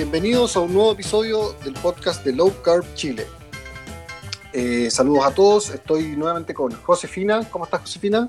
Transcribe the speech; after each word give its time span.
bienvenidos 0.00 0.56
a 0.56 0.60
un 0.60 0.72
nuevo 0.72 0.92
episodio 0.92 1.52
del 1.62 1.74
podcast 1.74 2.24
de 2.24 2.32
Low 2.32 2.50
Carb 2.62 2.86
Chile. 2.94 3.26
Eh, 4.54 4.90
saludos 4.90 5.26
a 5.26 5.34
todos, 5.34 5.68
estoy 5.68 6.16
nuevamente 6.16 6.54
con 6.54 6.72
Josefina. 6.72 7.46
¿Cómo 7.50 7.66
estás, 7.66 7.82
Josefina? 7.82 8.26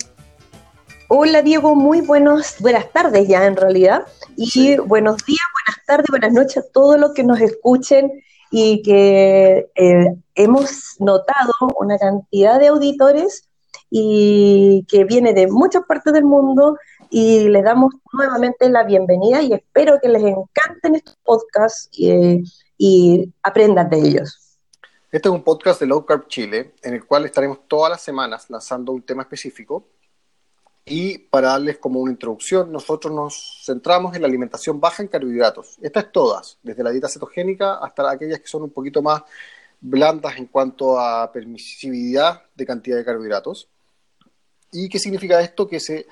Hola, 1.07 1.41
Diego, 1.41 1.73
muy 1.75 2.01
buenos, 2.01 2.55
buenas 2.59 2.91
tardes 2.91 3.25
ya 3.25 3.45
en 3.45 3.55
realidad. 3.55 4.05
Y 4.35 4.75
buenos 4.79 5.25
días, 5.25 5.39
buenas 5.53 5.85
tardes, 5.87 6.07
buenas 6.09 6.33
noches 6.33 6.57
a 6.57 6.71
todos 6.73 6.99
los 6.99 7.13
que 7.13 7.23
nos 7.23 7.39
escuchen 7.39 8.11
y 8.51 8.81
que 8.81 9.69
eh, 9.73 10.15
hemos 10.35 10.97
notado 10.99 11.53
una 11.79 11.97
cantidad 11.97 12.59
de 12.59 12.67
auditores 12.67 13.47
y 13.89 14.85
que 14.89 15.05
viene 15.05 15.33
de 15.33 15.47
muchas 15.47 15.83
partes 15.87 16.11
del 16.11 16.25
mundo 16.25 16.77
y 17.11 17.49
les 17.49 17.63
damos 17.63 17.93
nuevamente 18.13 18.69
la 18.69 18.83
bienvenida 18.83 19.41
y 19.41 19.53
espero 19.53 19.99
que 20.01 20.07
les 20.07 20.23
encanten 20.23 20.95
estos 20.95 21.17
podcasts 21.23 21.89
y, 21.91 22.41
y 22.77 23.33
aprendan 23.43 23.89
de 23.89 23.99
ellos. 23.99 24.57
Este 25.11 25.27
es 25.27 25.35
un 25.35 25.43
podcast 25.43 25.81
de 25.81 25.87
Low 25.87 26.05
Carb 26.05 26.27
Chile 26.27 26.73
en 26.81 26.93
el 26.93 27.05
cual 27.05 27.25
estaremos 27.25 27.67
todas 27.67 27.91
las 27.91 28.01
semanas 28.01 28.49
lanzando 28.49 28.93
un 28.93 29.01
tema 29.01 29.23
específico 29.23 29.85
y 30.85 31.17
para 31.17 31.49
darles 31.49 31.77
como 31.79 31.99
una 31.99 32.13
introducción, 32.13 32.71
nosotros 32.71 33.13
nos 33.13 33.61
centramos 33.65 34.15
en 34.15 34.21
la 34.21 34.29
alimentación 34.29 34.79
baja 34.79 35.03
en 35.03 35.09
carbohidratos. 35.09 35.77
Estas 35.81 36.11
todas, 36.13 36.57
desde 36.63 36.81
la 36.81 36.91
dieta 36.91 37.09
cetogénica 37.09 37.75
hasta 37.75 38.09
aquellas 38.09 38.39
que 38.39 38.47
son 38.47 38.63
un 38.63 38.71
poquito 38.71 39.01
más 39.01 39.21
blandas 39.81 40.37
en 40.37 40.45
cuanto 40.45 40.97
a 40.97 41.29
permisividad 41.29 42.43
de 42.55 42.65
cantidad 42.65 42.95
de 42.95 43.03
carbohidratos. 43.03 43.67
¿Y 44.71 44.87
qué 44.87 44.97
significa 44.97 45.41
esto? 45.41 45.67
Que 45.67 45.81
se 45.81 46.07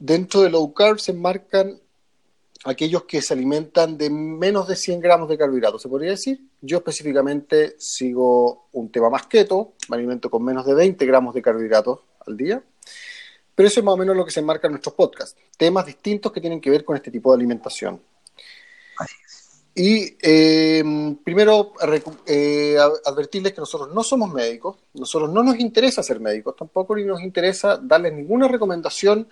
Dentro 0.00 0.40
de 0.40 0.48
low 0.48 0.72
carb 0.72 0.98
se 0.98 1.12
enmarcan 1.12 1.78
aquellos 2.64 3.04
que 3.04 3.20
se 3.20 3.34
alimentan 3.34 3.98
de 3.98 4.08
menos 4.08 4.66
de 4.66 4.74
100 4.74 4.98
gramos 4.98 5.28
de 5.28 5.36
carbohidratos, 5.36 5.82
se 5.82 5.90
podría 5.90 6.12
decir. 6.12 6.40
Yo 6.62 6.78
específicamente 6.78 7.76
sigo 7.78 8.68
un 8.72 8.90
tema 8.90 9.10
más 9.10 9.26
keto, 9.26 9.74
me 9.90 9.98
alimento 9.98 10.30
con 10.30 10.42
menos 10.42 10.64
de 10.64 10.72
20 10.72 11.04
gramos 11.04 11.34
de 11.34 11.42
carbohidratos 11.42 12.00
al 12.26 12.34
día. 12.34 12.62
Pero 13.54 13.66
eso 13.66 13.80
es 13.80 13.84
más 13.84 13.92
o 13.92 13.98
menos 13.98 14.16
lo 14.16 14.24
que 14.24 14.30
se 14.30 14.40
enmarca 14.40 14.68
en 14.68 14.72
nuestros 14.72 14.94
podcasts, 14.94 15.38
temas 15.58 15.84
distintos 15.84 16.32
que 16.32 16.40
tienen 16.40 16.62
que 16.62 16.70
ver 16.70 16.82
con 16.82 16.96
este 16.96 17.10
tipo 17.10 17.30
de 17.30 17.36
alimentación. 17.36 18.00
Y 19.74 20.16
eh, 20.22 20.82
primero 21.22 21.74
eh, 22.26 22.76
advertirles 23.04 23.52
que 23.52 23.60
nosotros 23.60 23.94
no 23.94 24.02
somos 24.02 24.32
médicos, 24.32 24.78
nosotros 24.94 25.30
no 25.30 25.42
nos 25.42 25.60
interesa 25.60 26.02
ser 26.02 26.20
médicos, 26.20 26.56
tampoco 26.56 26.96
ni 26.96 27.04
nos 27.04 27.20
interesa 27.20 27.76
darles 27.76 28.14
ninguna 28.14 28.48
recomendación 28.48 29.28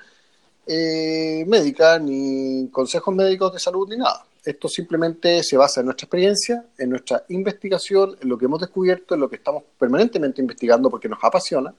eh, 0.69 1.45
médica, 1.47 1.99
ni 1.99 2.69
consejos 2.71 3.15
médicos 3.15 3.53
de 3.55 3.59
salud, 3.59 3.89
ni 3.89 3.97
nada. 3.97 4.25
Esto 4.45 4.69
simplemente 4.69 5.43
se 5.43 5.57
basa 5.57 5.81
en 5.81 5.87
nuestra 5.87 6.05
experiencia, 6.05 6.65
en 6.77 6.91
nuestra 6.91 7.25
investigación, 7.31 8.17
en 8.21 8.29
lo 8.29 8.39
que 8.39 8.45
hemos 8.45 8.61
descubierto, 8.61 9.15
en 9.15 9.21
lo 9.21 9.29
que 9.29 9.37
estamos 9.37 9.63
permanentemente 9.79 10.41
investigando 10.41 10.91
porque 10.91 11.09
nos 11.09 11.19
apasiona. 11.23 11.75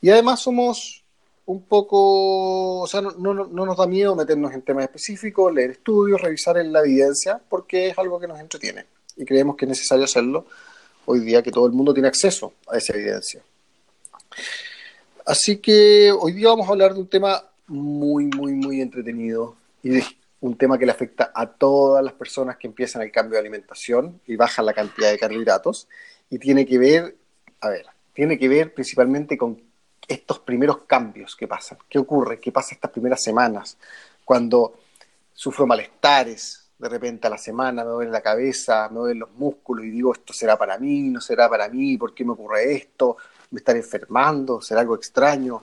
Y 0.00 0.10
además 0.10 0.40
somos 0.40 1.04
un 1.46 1.62
poco, 1.62 2.80
o 2.80 2.86
sea, 2.86 3.00
no, 3.00 3.12
no, 3.12 3.46
no 3.46 3.66
nos 3.66 3.76
da 3.76 3.86
miedo 3.86 4.14
meternos 4.14 4.52
en 4.52 4.62
temas 4.62 4.84
específicos, 4.84 5.52
leer 5.52 5.70
estudios, 5.70 6.20
revisar 6.20 6.58
en 6.58 6.72
la 6.72 6.80
evidencia, 6.80 7.40
porque 7.48 7.88
es 7.88 7.98
algo 7.98 8.20
que 8.20 8.28
nos 8.28 8.38
entretiene 8.38 8.86
y 9.20 9.24
creemos 9.24 9.56
que 9.56 9.66
es 9.66 9.68
necesario 9.68 10.04
hacerlo 10.04 10.46
hoy 11.04 11.20
día 11.20 11.42
que 11.42 11.50
todo 11.50 11.66
el 11.66 11.72
mundo 11.72 11.92
tiene 11.92 12.08
acceso 12.08 12.54
a 12.68 12.78
esa 12.78 12.94
evidencia. 12.94 13.42
Así 15.26 15.58
que 15.58 16.12
hoy 16.18 16.32
día 16.32 16.48
vamos 16.48 16.68
a 16.68 16.72
hablar 16.72 16.94
de 16.94 17.00
un 17.00 17.08
tema 17.08 17.44
muy, 17.70 18.26
muy, 18.26 18.52
muy 18.52 18.80
entretenido 18.80 19.56
y 19.82 20.00
un 20.40 20.56
tema 20.56 20.76
que 20.76 20.86
le 20.86 20.92
afecta 20.92 21.30
a 21.34 21.46
todas 21.46 22.02
las 22.02 22.14
personas 22.14 22.56
que 22.56 22.66
empiezan 22.66 23.02
el 23.02 23.12
cambio 23.12 23.34
de 23.34 23.40
alimentación 23.40 24.20
y 24.26 24.36
bajan 24.36 24.66
la 24.66 24.72
cantidad 24.72 25.10
de 25.10 25.18
carbohidratos 25.18 25.88
y 26.28 26.38
tiene 26.38 26.66
que 26.66 26.78
ver, 26.78 27.16
a 27.60 27.68
ver, 27.68 27.86
tiene 28.12 28.38
que 28.38 28.48
ver 28.48 28.74
principalmente 28.74 29.38
con 29.38 29.60
estos 30.08 30.40
primeros 30.40 30.82
cambios 30.84 31.36
que 31.36 31.46
pasan. 31.46 31.78
¿Qué 31.88 31.98
ocurre? 31.98 32.40
¿Qué 32.40 32.50
pasa 32.50 32.74
estas 32.74 32.90
primeras 32.90 33.22
semanas? 33.22 33.78
Cuando 34.24 34.80
sufro 35.32 35.64
malestares, 35.66 36.70
de 36.76 36.88
repente 36.88 37.28
a 37.28 37.30
la 37.30 37.38
semana 37.38 37.84
me 37.84 37.90
duele 37.90 38.10
la 38.10 38.20
cabeza, 38.20 38.88
me 38.88 38.98
duelen 38.98 39.20
los 39.20 39.32
músculos 39.32 39.84
y 39.84 39.90
digo, 39.90 40.12
esto 40.12 40.32
será 40.32 40.58
para 40.58 40.76
mí, 40.76 41.02
no 41.10 41.20
será 41.20 41.48
para 41.48 41.68
mí, 41.68 41.96
¿por 41.96 42.14
qué 42.14 42.24
me 42.24 42.32
ocurre 42.32 42.72
esto? 42.72 43.16
¿Me 43.52 43.58
estaré 43.58 43.78
enfermando? 43.78 44.60
¿Será 44.60 44.80
algo 44.80 44.96
extraño? 44.96 45.62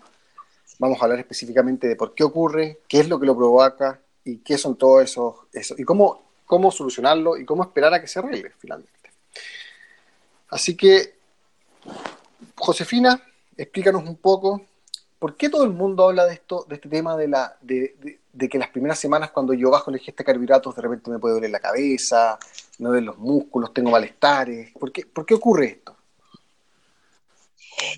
Vamos 0.79 0.99
a 0.99 1.05
hablar 1.05 1.19
específicamente 1.19 1.87
de 1.87 1.95
por 1.95 2.13
qué 2.13 2.23
ocurre, 2.23 2.79
qué 2.87 2.99
es 2.99 3.09
lo 3.09 3.19
que 3.19 3.25
lo 3.25 3.35
provoca 3.35 3.99
y 4.23 4.37
qué 4.37 4.57
son 4.57 4.75
todos 4.75 5.03
esos, 5.03 5.35
eso, 5.53 5.75
y 5.77 5.83
cómo, 5.83 6.31
cómo 6.45 6.71
solucionarlo 6.71 7.37
y 7.37 7.45
cómo 7.45 7.63
esperar 7.63 7.93
a 7.93 8.01
que 8.01 8.07
se 8.07 8.19
arregle 8.19 8.51
finalmente. 8.57 9.11
Así 10.49 10.77
que, 10.77 11.15
Josefina, 12.55 13.21
explícanos 13.57 14.03
un 14.03 14.17
poco 14.17 14.61
por 15.19 15.35
qué 15.35 15.49
todo 15.49 15.63
el 15.63 15.71
mundo 15.71 16.07
habla 16.07 16.25
de 16.25 16.33
esto, 16.33 16.65
de 16.69 16.75
este 16.75 16.89
tema 16.89 17.17
de 17.17 17.27
la, 17.27 17.57
de, 17.61 18.19
que 18.49 18.57
las 18.57 18.69
primeras 18.69 18.99
semanas 18.99 19.31
cuando 19.31 19.53
yo 19.53 19.71
bajo 19.71 19.89
la 19.91 19.97
ingesta 19.97 20.21
de 20.21 20.25
carbohidratos 20.25 20.75
de 20.75 20.81
repente 20.81 21.09
me 21.09 21.19
puede 21.19 21.35
doler 21.35 21.49
la 21.49 21.59
cabeza, 21.59 22.37
me 22.79 22.89
duelen 22.89 23.05
los 23.05 23.17
músculos, 23.17 23.73
tengo 23.73 23.89
malestares. 23.89 24.71
¿Por 24.73 24.91
qué, 24.91 25.05
¿Por 25.05 25.25
qué 25.25 25.33
ocurre 25.33 25.65
esto? 25.65 25.96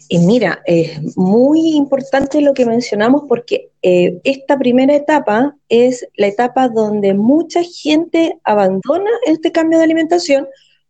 Y 0.09 0.19
mira, 0.19 0.61
es 0.65 1.15
muy 1.15 1.75
importante 1.75 2.41
lo 2.41 2.53
que 2.53 2.65
mencionamos 2.65 3.23
porque 3.27 3.69
eh, 3.81 4.19
esta 4.23 4.57
primera 4.57 4.95
etapa 4.95 5.55
es 5.69 6.05
la 6.15 6.27
etapa 6.27 6.67
donde 6.67 7.13
mucha 7.13 7.63
gente 7.63 8.37
abandona 8.43 9.09
este 9.25 9.51
cambio 9.51 9.77
de 9.77 9.85
alimentación 9.85 10.47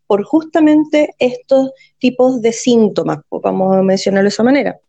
por 0.08 0.24
justamente 0.24 1.14
estos 1.20 1.72
tipos 2.00 2.42
de 2.42 2.52
síntomas, 2.52 3.20
pues 3.30 3.44
vamos 3.44 3.76
a 3.76 3.84
mencionarlo 3.84 4.26
de 4.26 4.30
esa 4.30 4.44
manera. 4.44 4.80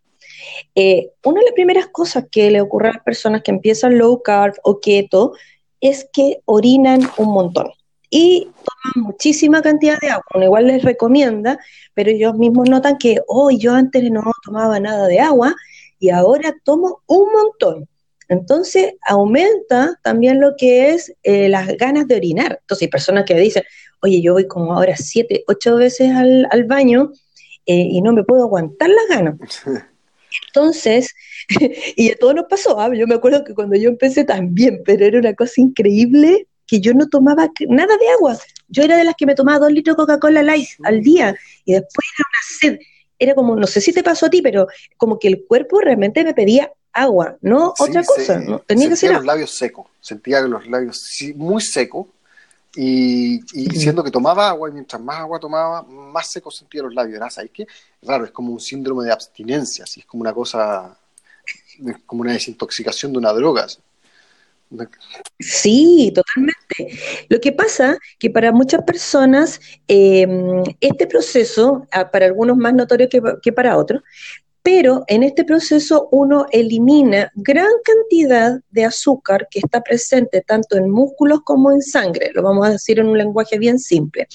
Eh, 0.75 1.11
una 1.25 1.41
de 1.41 1.47
las 1.47 1.55
primeras 1.55 1.89
cosas 1.89 2.25
que 2.31 2.51
le 2.51 2.63
ocurre 2.63 2.89
a 2.89 2.93
las 2.95 3.05
personas 3.05 3.43
que 3.43 3.51
empiezan 3.51 3.99
low 3.99 4.23
carb 4.23 4.55
o 4.63 4.81
keto 4.81 5.33
es 5.81 6.09
que 6.11 6.41
orinan 6.47 7.03
un 7.19 7.33
montón 7.33 7.71
y 8.11 8.49
toman 8.83 9.07
muchísima 9.07 9.63
cantidad 9.63 9.99
de 10.01 10.11
agua. 10.11 10.45
igual 10.45 10.67
les 10.67 10.83
recomienda, 10.83 11.59
pero 11.95 12.11
ellos 12.11 12.35
mismos 12.37 12.69
notan 12.69 12.99
que, 12.99 13.21
hoy 13.27 13.59
yo 13.59 13.75
antes 13.75 14.11
no 14.11 14.23
tomaba 14.45 14.81
nada 14.81 15.07
de 15.07 15.21
agua 15.21 15.55
y 15.99 16.11
ahora 16.11 16.55
tomo 16.65 17.03
un 17.07 17.33
montón. 17.33 17.89
Entonces 18.29 18.95
aumenta 19.07 19.99
también 20.03 20.41
lo 20.41 20.55
que 20.57 20.91
es 20.91 21.13
eh, 21.25 21.49
las 21.49 21.77
ganas 21.77 22.07
de 22.07 22.17
orinar. 22.17 22.59
Entonces 22.61 22.83
hay 22.87 22.89
personas 22.89 23.25
que 23.25 23.35
dicen, 23.35 23.65
oye, 24.03 24.23
yo 24.23 24.35
voy 24.35 24.47
como 24.47 24.73
ahora 24.73 24.97
siete, 24.97 25.45
ocho 25.49 25.77
veces 25.77 26.11
al, 26.13 26.65
baño 26.65 27.11
eh, 27.67 27.89
y 27.91 28.01
no 28.03 28.13
me 28.13 28.25
puedo 28.25 28.45
aguantar 28.45 28.89
las 28.89 29.09
ganas. 29.09 29.35
Entonces, 30.47 31.15
y 31.97 32.11
a 32.13 32.17
todos 32.17 32.35
nos 32.35 32.47
pasó, 32.47 32.79
¿ah? 32.81 32.91
yo 32.95 33.07
me 33.07 33.17
acuerdo 33.17 33.45
que 33.45 33.55
cuando 33.55 33.77
yo 33.77 33.89
empecé 33.89 34.25
también, 34.25 34.83
pero 34.85 35.05
era 35.05 35.19
una 35.19 35.35
cosa 35.35 35.61
increíble 35.61 36.47
que 36.67 36.81
yo 36.81 36.95
no 36.95 37.09
tomaba 37.09 37.49
nada 37.69 37.97
de 37.97 38.09
agua. 38.11 38.39
Yo 38.71 38.83
era 38.83 38.97
de 38.97 39.05
las 39.05 39.15
que 39.17 39.27
me 39.27 39.35
tomaba 39.35 39.59
dos 39.59 39.73
litros 39.73 39.97
de 39.97 40.03
Coca-Cola 40.03 40.43
Light 40.43 40.69
al 40.85 41.03
día 41.03 41.37
y 41.65 41.73
después 41.73 42.07
era 42.17 42.27
una 42.29 42.59
sed. 42.77 42.87
Era 43.19 43.35
como, 43.35 43.55
no 43.55 43.67
sé 43.67 43.81
si 43.81 43.93
te 43.93 44.03
pasó 44.03 44.27
a 44.27 44.31
ti, 44.31 44.41
pero 44.41 44.67
como 44.97 45.19
que 45.19 45.29
el 45.29 45.45
cuerpo 45.47 45.81
realmente 45.81 46.25
me 46.25 46.33
pedía 46.33 46.73
agua, 46.93 47.37
no 47.43 47.75
otra 47.79 48.03
cosa. 48.03 48.39
¿no? 48.39 48.61
Tenía 48.61 48.89
que 48.89 48.97
ser 48.97 49.13
los 49.13 49.25
labios 49.25 49.51
secos, 49.51 49.87
sentía 50.01 50.41
los 50.43 50.67
labios 50.67 51.21
muy 51.37 51.61
secos 51.61 52.07
y, 52.75 53.41
y 53.53 53.71
siendo 53.79 54.03
que 54.05 54.11
tomaba 54.11 54.49
agua 54.49 54.71
y 54.71 54.73
mientras 54.73 55.03
más 55.03 55.19
agua 55.19 55.39
tomaba, 55.39 55.83
más 55.83 56.29
secos 56.29 56.57
sentía 56.57 56.83
los 56.83 56.95
labios. 56.95 57.21
¿Sabes 57.33 57.51
qué? 57.53 57.67
Raro, 58.03 58.25
es 58.25 58.31
como 58.31 58.53
un 58.53 58.61
síndrome 58.61 59.05
de 59.05 59.13
abstinencia, 59.13 59.85
así 59.85 60.01
es 60.01 60.07
como 60.07 60.23
una 60.23 60.33
cosa, 60.33 60.97
como 62.07 62.23
una 62.23 62.33
desintoxicación 62.33 63.13
de 63.13 63.19
una 63.19 63.33
droga. 63.33 63.67
Sí, 65.39 66.13
totalmente. 66.15 66.99
Lo 67.29 67.41
que 67.41 67.53
pasa 67.53 67.99
que 68.19 68.31
para 68.31 68.53
muchas 68.53 68.83
personas 68.85 69.61
em, 69.89 70.63
este 70.81 71.07
proceso, 71.07 71.87
ah, 71.91 72.11
para 72.11 72.27
algunos 72.27 72.57
más 72.57 72.75
notorio 72.75 73.09
que, 73.09 73.53
para 73.53 73.77
otros, 73.77 74.03
pero 74.63 75.05
en 75.09 75.23
este 75.23 75.45
proceso 75.45 76.09
uno 76.13 76.47
elimina 76.53 77.33
gran 77.35 77.71
cantidad 77.83 78.61
de 78.71 78.85
azúcar 78.85 79.49
que 79.51 79.61
está 79.61 79.81
presente 79.83 80.43
tanto 80.43 80.77
en 80.77 80.91
músculos 80.91 81.41
como 81.45 81.73
en 81.73 81.83
sangre, 81.83 82.31
lo 82.35 82.43
vamos 82.43 82.67
a 82.67 82.73
decir 82.73 83.01
en 83.01 83.07
un 83.07 83.19
lenguaje 83.19 83.59
bien 83.59 83.79
simple. 83.79 84.29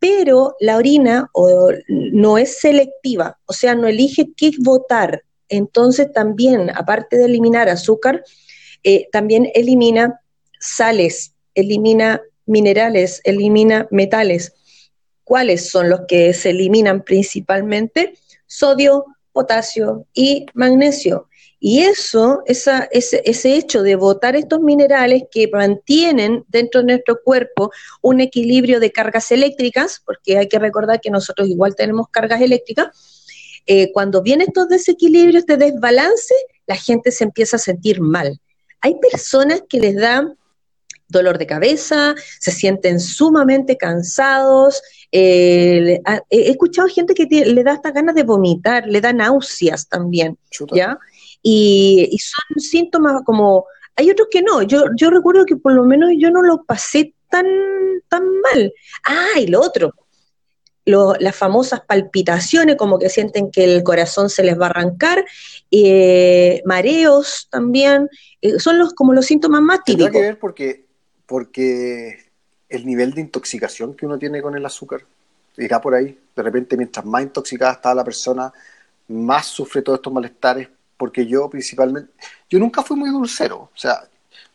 Pero 0.00 0.54
la 0.60 0.76
orina 0.76 1.30
no 1.88 2.38
es 2.38 2.58
selectiva, 2.58 3.38
o 3.46 3.52
sea, 3.52 3.74
no 3.74 3.88
elige 3.88 4.32
qué 4.36 4.50
votar. 4.58 5.22
Entonces 5.48 6.12
también, 6.12 6.70
aparte 6.70 7.16
de 7.16 7.24
eliminar 7.24 7.68
azúcar, 7.68 8.22
eh, 8.82 9.08
también 9.12 9.50
elimina 9.54 10.20
sales, 10.60 11.32
elimina 11.54 12.22
minerales, 12.46 13.20
elimina 13.24 13.86
metales. 13.90 14.54
¿Cuáles 15.24 15.70
son 15.70 15.90
los 15.90 16.00
que 16.08 16.32
se 16.32 16.50
eliminan 16.50 17.02
principalmente? 17.02 18.14
Sodio, 18.46 19.04
potasio 19.32 20.06
y 20.14 20.46
magnesio. 20.54 21.28
Y 21.60 21.80
eso, 21.80 22.42
ese, 22.46 22.88
ese 22.92 23.56
hecho 23.56 23.82
de 23.82 23.96
botar 23.96 24.36
estos 24.36 24.60
minerales 24.60 25.24
que 25.30 25.48
mantienen 25.48 26.44
dentro 26.48 26.80
de 26.80 26.86
nuestro 26.86 27.20
cuerpo 27.22 27.72
un 28.00 28.20
equilibrio 28.20 28.78
de 28.78 28.92
cargas 28.92 29.32
eléctricas, 29.32 30.00
porque 30.06 30.38
hay 30.38 30.48
que 30.48 30.60
recordar 30.60 31.00
que 31.00 31.10
nosotros 31.10 31.48
igual 31.48 31.74
tenemos 31.74 32.08
cargas 32.10 32.40
eléctricas, 32.40 32.88
eh, 33.66 33.92
cuando 33.92 34.22
vienen 34.22 34.48
estos 34.48 34.68
desequilibrios, 34.68 35.44
de 35.46 35.56
desbalance, 35.56 36.34
la 36.66 36.76
gente 36.76 37.10
se 37.10 37.24
empieza 37.24 37.56
a 37.56 37.60
sentir 37.60 38.00
mal. 38.00 38.40
Hay 38.80 38.96
personas 39.00 39.62
que 39.68 39.80
les 39.80 39.96
dan 39.96 40.36
dolor 41.08 41.38
de 41.38 41.46
cabeza, 41.46 42.14
se 42.38 42.50
sienten 42.50 43.00
sumamente 43.00 43.76
cansados. 43.76 44.82
Eh, 45.10 46.00
he 46.30 46.50
escuchado 46.50 46.88
gente 46.88 47.14
que 47.14 47.26
le 47.26 47.64
da 47.64 47.72
hasta 47.72 47.90
ganas 47.90 48.14
de 48.14 48.22
vomitar, 48.22 48.86
le 48.86 49.00
da 49.00 49.12
náuseas 49.12 49.88
también, 49.88 50.38
¿ya? 50.72 50.98
Y, 51.42 52.18
son 52.20 52.60
síntomas 52.60 53.22
como, 53.24 53.64
hay 53.96 54.10
otros 54.10 54.28
que 54.30 54.42
no, 54.42 54.62
yo, 54.62 54.84
yo 54.96 55.10
recuerdo 55.10 55.46
que 55.46 55.56
por 55.56 55.72
lo 55.72 55.84
menos 55.84 56.10
yo 56.18 56.30
no 56.30 56.42
lo 56.42 56.64
pasé 56.64 57.14
tan, 57.30 57.46
tan 58.08 58.24
mal. 58.40 58.72
Ah, 59.04 59.40
y 59.40 59.46
lo 59.46 59.60
otro, 59.60 59.94
las 60.88 61.36
famosas 61.36 61.80
palpitaciones, 61.80 62.76
como 62.76 62.98
que 62.98 63.08
sienten 63.08 63.50
que 63.50 63.64
el 63.64 63.82
corazón 63.82 64.30
se 64.30 64.42
les 64.42 64.58
va 64.58 64.66
a 64.66 64.70
arrancar, 64.70 65.24
eh, 65.70 66.62
mareos 66.64 67.48
también, 67.50 68.08
eh, 68.40 68.58
son 68.58 68.78
los 68.78 68.94
como 68.94 69.12
los 69.12 69.26
síntomas 69.26 69.60
más 69.60 69.84
típicos. 69.84 70.10
Tiene 70.10 70.24
que 70.24 70.30
ver 70.30 70.38
porque, 70.38 70.86
porque 71.26 72.30
el 72.68 72.86
nivel 72.86 73.12
de 73.12 73.20
intoxicación 73.20 73.94
que 73.94 74.06
uno 74.06 74.18
tiene 74.18 74.42
con 74.42 74.56
el 74.56 74.64
azúcar 74.64 75.04
irá 75.56 75.80
por 75.80 75.94
ahí. 75.94 76.18
De 76.34 76.42
repente, 76.42 76.76
mientras 76.76 77.04
más 77.04 77.22
intoxicada 77.22 77.72
está 77.72 77.94
la 77.94 78.04
persona, 78.04 78.52
más 79.08 79.46
sufre 79.46 79.82
todos 79.82 79.98
estos 79.98 80.12
malestares 80.12 80.68
porque 80.98 81.24
yo 81.26 81.48
principalmente, 81.48 82.12
yo 82.50 82.58
nunca 82.58 82.82
fui 82.82 82.96
muy 82.96 83.08
dulcero, 83.08 83.56
o 83.56 83.76
sea, 83.76 84.02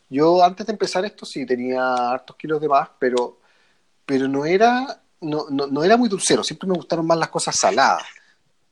yo 0.08 0.44
antes 0.44 0.66
de 0.66 0.72
empezar 0.72 1.04
esto 1.04 1.24
sí 1.24 1.44
tenía 1.46 2.12
hartos 2.12 2.36
kilos 2.36 2.60
de 2.60 2.68
más, 2.68 2.90
pero, 2.98 3.38
pero 4.04 4.28
no 4.28 4.44
era, 4.44 5.02
no, 5.24 5.46
no, 5.50 5.84
era 5.84 5.96
muy 5.96 6.08
dulcero, 6.08 6.44
siempre 6.44 6.68
me 6.68 6.74
gustaron 6.74 7.06
más 7.06 7.18
las 7.18 7.28
cosas 7.28 7.56
saladas. 7.56 8.02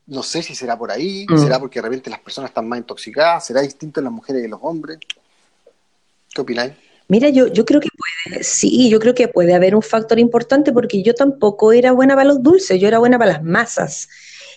No 0.05 0.21
sé 0.21 0.43
si 0.43 0.53
será 0.53 0.77
por 0.77 0.91
ahí, 0.91 1.25
mm. 1.29 1.37
será 1.37 1.59
porque 1.59 1.79
de 1.79 1.83
repente 1.83 2.09
las 2.09 2.19
personas 2.19 2.49
están 2.49 2.67
más 2.67 2.79
intoxicadas, 2.79 3.45
será 3.45 3.61
distinto 3.61 3.99
en 3.99 4.05
las 4.05 4.13
mujeres 4.13 4.41
y 4.41 4.45
en 4.45 4.51
los 4.51 4.59
hombres. 4.61 4.99
¿Qué 6.33 6.41
opináis? 6.41 6.73
Mira, 7.07 7.29
yo, 7.29 7.47
yo 7.47 7.65
creo 7.65 7.79
que 7.79 7.89
puede, 7.89 8.43
sí, 8.43 8.89
yo 8.89 8.99
creo 8.99 9.13
que 9.13 9.27
puede 9.27 9.53
haber 9.53 9.75
un 9.75 9.81
factor 9.81 10.19
importante 10.19 10.71
porque 10.71 11.03
yo 11.03 11.13
tampoco 11.13 11.71
era 11.71 11.91
buena 11.91 12.15
para 12.15 12.27
los 12.27 12.41
dulces, 12.41 12.79
yo 12.79 12.87
era 12.87 12.99
buena 12.99 13.19
para 13.19 13.33
las 13.33 13.43
masas. 13.43 14.09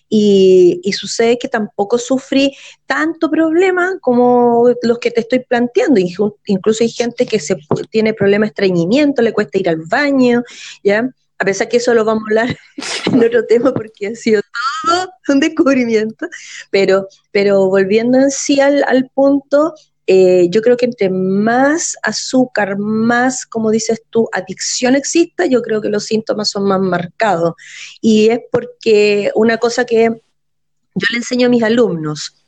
Y, 0.08 0.80
sucede 0.96 1.36
que 1.36 1.48
tampoco 1.48 1.98
sufrí 1.98 2.56
tanto 2.86 3.28
problema 3.28 3.98
como 4.00 4.70
los 4.82 4.98
que 4.98 5.10
te 5.10 5.20
estoy 5.20 5.40
planteando. 5.40 6.00
Incluso 6.46 6.84
hay 6.84 6.90
gente 6.90 7.26
que 7.26 7.40
se 7.40 7.56
tiene 7.90 8.14
problemas 8.14 8.48
de 8.48 8.50
estreñimiento, 8.52 9.20
le 9.20 9.32
cuesta 9.32 9.58
ir 9.58 9.68
al 9.68 9.78
baño, 9.78 10.44
¿ya? 10.84 11.10
A 11.38 11.44
pesar 11.44 11.68
que 11.68 11.76
eso 11.76 11.92
lo 11.94 12.04
vamos 12.04 12.24
a 12.24 12.30
hablar 12.30 12.58
en 13.12 13.24
otro 13.24 13.44
tema 13.46 13.72
porque 13.72 14.08
ha 14.08 14.14
sido 14.14 14.40
todo 14.84 15.10
un 15.28 15.40
descubrimiento, 15.40 16.28
pero, 16.70 17.08
pero 17.32 17.66
volviendo 17.68 18.18
en 18.18 18.30
sí 18.30 18.60
al, 18.60 19.10
punto, 19.14 19.74
eh, 20.06 20.48
yo 20.50 20.62
creo 20.62 20.76
que 20.76 20.86
entre 20.86 21.10
más 21.10 21.96
azúcar, 22.02 22.78
más, 22.78 23.44
como 23.44 23.70
dices 23.70 24.02
tú, 24.10 24.28
adicción 24.32 24.94
exista, 24.94 25.46
yo 25.46 25.62
creo 25.62 25.80
que 25.80 25.88
los 25.88 26.04
síntomas 26.04 26.50
son 26.50 26.64
más 26.64 26.80
marcados. 26.80 27.54
Y 28.00 28.30
es 28.30 28.40
porque 28.50 29.30
una 29.34 29.58
cosa 29.58 29.84
que 29.84 30.04
yo 30.04 31.06
le 31.10 31.18
enseño 31.18 31.46
a 31.46 31.50
mis 31.50 31.62
alumnos, 31.62 32.46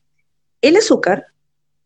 el 0.63 0.77
azúcar 0.77 1.27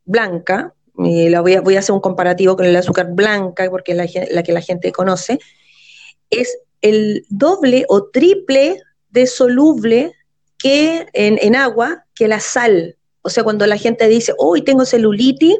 blanca, 0.04 0.74
la 0.96 1.40
voy 1.40 1.76
a 1.76 1.78
hacer 1.78 1.94
un 1.94 2.00
comparativo 2.00 2.56
con 2.56 2.66
el 2.66 2.76
azúcar 2.76 3.12
blanca, 3.12 3.68
porque 3.70 3.92
es 3.92 3.98
la, 4.32 4.42
que 4.42 4.52
la 4.52 4.60
gente 4.60 4.92
conoce, 4.92 5.38
es 6.30 6.58
el 6.82 7.24
doble 7.28 7.84
o 7.88 8.10
triple 8.10 8.80
de 9.10 9.26
soluble 9.26 10.12
que 10.58 11.06
en, 11.12 11.38
en 11.40 11.56
agua 11.56 12.04
que 12.14 12.28
la 12.28 12.40
sal. 12.40 12.96
O 13.22 13.30
sea, 13.30 13.44
cuando 13.44 13.66
la 13.66 13.76
gente 13.76 14.08
dice, 14.08 14.34
hoy 14.38 14.62
tengo 14.62 14.84
celulitis, 14.84 15.56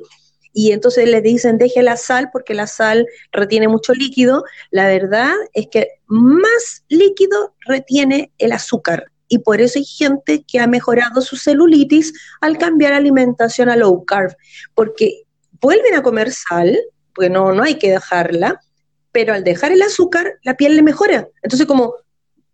y 0.52 0.72
entonces 0.72 1.08
le 1.08 1.20
dicen, 1.22 1.58
deje 1.58 1.82
la 1.82 1.96
sal 1.96 2.30
porque 2.32 2.54
la 2.54 2.66
sal 2.66 3.06
retiene 3.32 3.68
mucho 3.68 3.94
líquido, 3.94 4.44
la 4.70 4.86
verdad 4.86 5.32
es 5.54 5.68
que 5.68 5.88
más 6.06 6.84
líquido 6.88 7.54
retiene 7.66 8.32
el 8.38 8.52
azúcar. 8.52 9.06
Y 9.28 9.38
por 9.38 9.62
eso 9.62 9.78
hay 9.78 9.86
gente 9.86 10.44
que 10.46 10.60
ha 10.60 10.66
mejorado 10.66 11.22
su 11.22 11.36
celulitis 11.36 12.12
al 12.42 12.58
cambiar 12.58 12.92
alimentación 12.92 13.70
a 13.70 13.76
low 13.76 14.04
carb, 14.04 14.36
porque 14.74 15.22
vuelven 15.60 15.94
a 15.94 16.02
comer 16.02 16.30
sal, 16.32 16.78
porque 17.14 17.30
no, 17.30 17.52
no 17.52 17.62
hay 17.62 17.76
que 17.76 17.92
dejarla, 17.92 18.60
pero 19.12 19.34
al 19.34 19.44
dejar 19.44 19.72
el 19.72 19.82
azúcar, 19.82 20.38
la 20.42 20.56
piel 20.56 20.74
le 20.76 20.82
mejora. 20.82 21.28
Entonces, 21.42 21.66
como, 21.66 21.94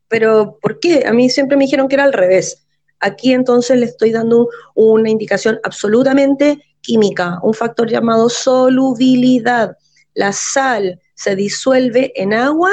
pero 0.09 0.59
¿por 0.61 0.81
qué? 0.81 1.05
A 1.07 1.13
mí 1.13 1.31
siempre 1.31 1.57
me 1.57 1.65
dijeron 1.65 1.89
que 1.89 1.95
era 1.95 2.05
al 2.05 2.13
revés. 2.13 2.67
Aquí 3.01 3.33
entonces 3.33 3.79
le 3.79 3.87
estoy 3.87 4.11
dando 4.11 4.49
una 4.75 5.09
indicación 5.09 5.61
absolutamente 5.63 6.59
química, 6.81 7.39
un 7.43 7.55
factor 7.55 7.89
llamado 7.89 8.29
solubilidad. 8.29 9.77
La 10.15 10.33
sal 10.33 11.01
se 11.15 11.37
disuelve 11.37 12.13
en 12.17 12.33
agua, 12.33 12.73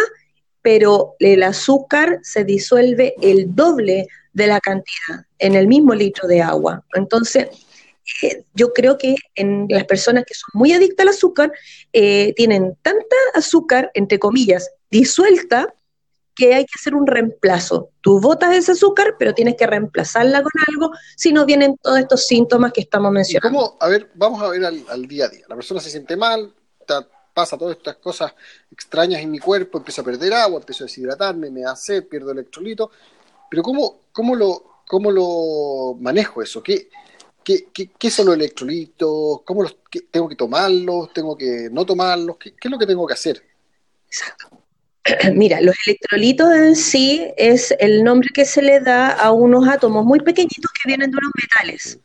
pero 0.62 1.16
el 1.20 1.44
azúcar 1.44 2.20
se 2.24 2.44
disuelve 2.44 3.14
el 3.22 3.54
doble 3.54 4.08
de 4.34 4.48
la 4.48 4.60
cantidad 4.60 5.26
en 5.38 5.54
el 5.56 5.68
mismo 5.68 5.94
litro 5.94 6.28
de 6.28 6.42
agua. 6.42 6.84
Entonces, 6.94 7.48
eh, 8.22 8.46
yo 8.54 8.74
creo 8.74 8.98
que 8.98 9.16
en 9.36 9.68
las 9.70 9.86
personas 9.86 10.26
que 10.26 10.34
son 10.34 10.50
muy 10.54 10.74
adictas 10.74 11.06
al 11.06 11.10
azúcar, 11.10 11.52
eh, 11.94 12.34
tienen 12.36 12.78
tanta 12.82 13.16
azúcar, 13.34 13.92
entre 13.94 14.20
comillas, 14.20 14.70
disuelta, 14.90 15.74
que 16.36 16.54
hay 16.54 16.66
que 16.66 16.74
hacer 16.78 16.94
un 16.94 17.08
reemplazo. 17.08 17.92
Tú 18.02 18.20
botas 18.20 18.54
ese 18.54 18.74
azúcar, 18.74 19.16
pero 19.18 19.34
tienes 19.34 19.56
que 19.56 19.66
reemplazarla 19.66 20.44
con 20.44 20.52
algo, 20.68 20.92
si 21.16 21.32
no 21.32 21.46
vienen 21.46 21.78
todos 21.78 21.98
estos 21.98 22.28
síntomas 22.28 22.74
que 22.74 22.82
estamos 22.82 23.12
mencionando. 23.12 23.58
¿Cómo? 23.58 23.78
A 23.80 23.88
ver, 23.88 24.12
vamos 24.16 24.42
a 24.44 24.50
ver 24.50 24.66
al, 24.66 25.08
día 25.08 25.26
a 25.26 25.30
día. 25.30 25.46
La 25.48 25.56
persona 25.56 25.80
se 25.80 25.90
siente 25.90 26.18
mal, 26.18 26.54
pasa 27.34 27.58
todas 27.58 27.78
estas 27.78 27.96
cosas 27.98 28.34
extrañas 28.70 29.22
en 29.22 29.32
mi 29.32 29.40
cuerpo, 29.40 29.78
empiezo 29.78 30.02
a 30.02 30.06
perder 30.06 30.34
agua, 30.34 30.60
empiezo 30.60 30.84
a 30.84 30.88
deshidratarme, 30.88 31.50
me 31.50 31.64
sed, 31.76 32.06
pierdo 32.08 32.32
electrolito. 32.32 32.92
Pero 33.50 33.64
¿cómo, 33.64 34.02
cómo, 34.12 34.36
lo, 34.36 34.82
cómo 34.86 35.12
lo 35.12 35.96
manejo 36.00 36.42
eso? 36.42 36.62
¿Qué, 36.62 36.90
qué, 37.46 37.92
qué, 37.98 38.10
son 38.10 38.26
los 38.26 38.36
electrolitos? 38.36 39.42
¿Cómo 39.46 39.64
los, 39.64 39.78
¿Tengo 40.12 40.28
que 40.28 40.36
tomarlos? 40.36 41.14
¿Tengo 41.14 41.38
que 41.38 41.70
no 41.72 41.86
tomarlos? 41.86 42.38
¿Qué, 42.38 42.52
¿Qué 42.52 42.68
es 42.68 42.72
lo 42.72 42.78
que 42.78 42.88
tengo 42.88 43.08
que 43.08 43.14
hacer? 43.14 43.42
Exacto. 44.08 44.50
Mira, 45.34 45.62
los 45.62 45.76
electrolitos 45.86 46.52
en 46.54 46.76
sí 46.76 47.26
es 47.38 47.74
el 47.80 48.04
nombre 48.04 48.30
que 48.34 48.46
se 48.46 48.62
le 48.62 48.80
da 48.80 49.12
a 49.12 49.32
unos 49.32 49.68
átomos 49.68 50.04
muy 50.04 50.20
pequeñitos 50.20 50.72
que 50.72 50.88
vienen 50.88 51.12
de 51.12 51.18
unos 51.18 51.32
metales. 51.42 52.00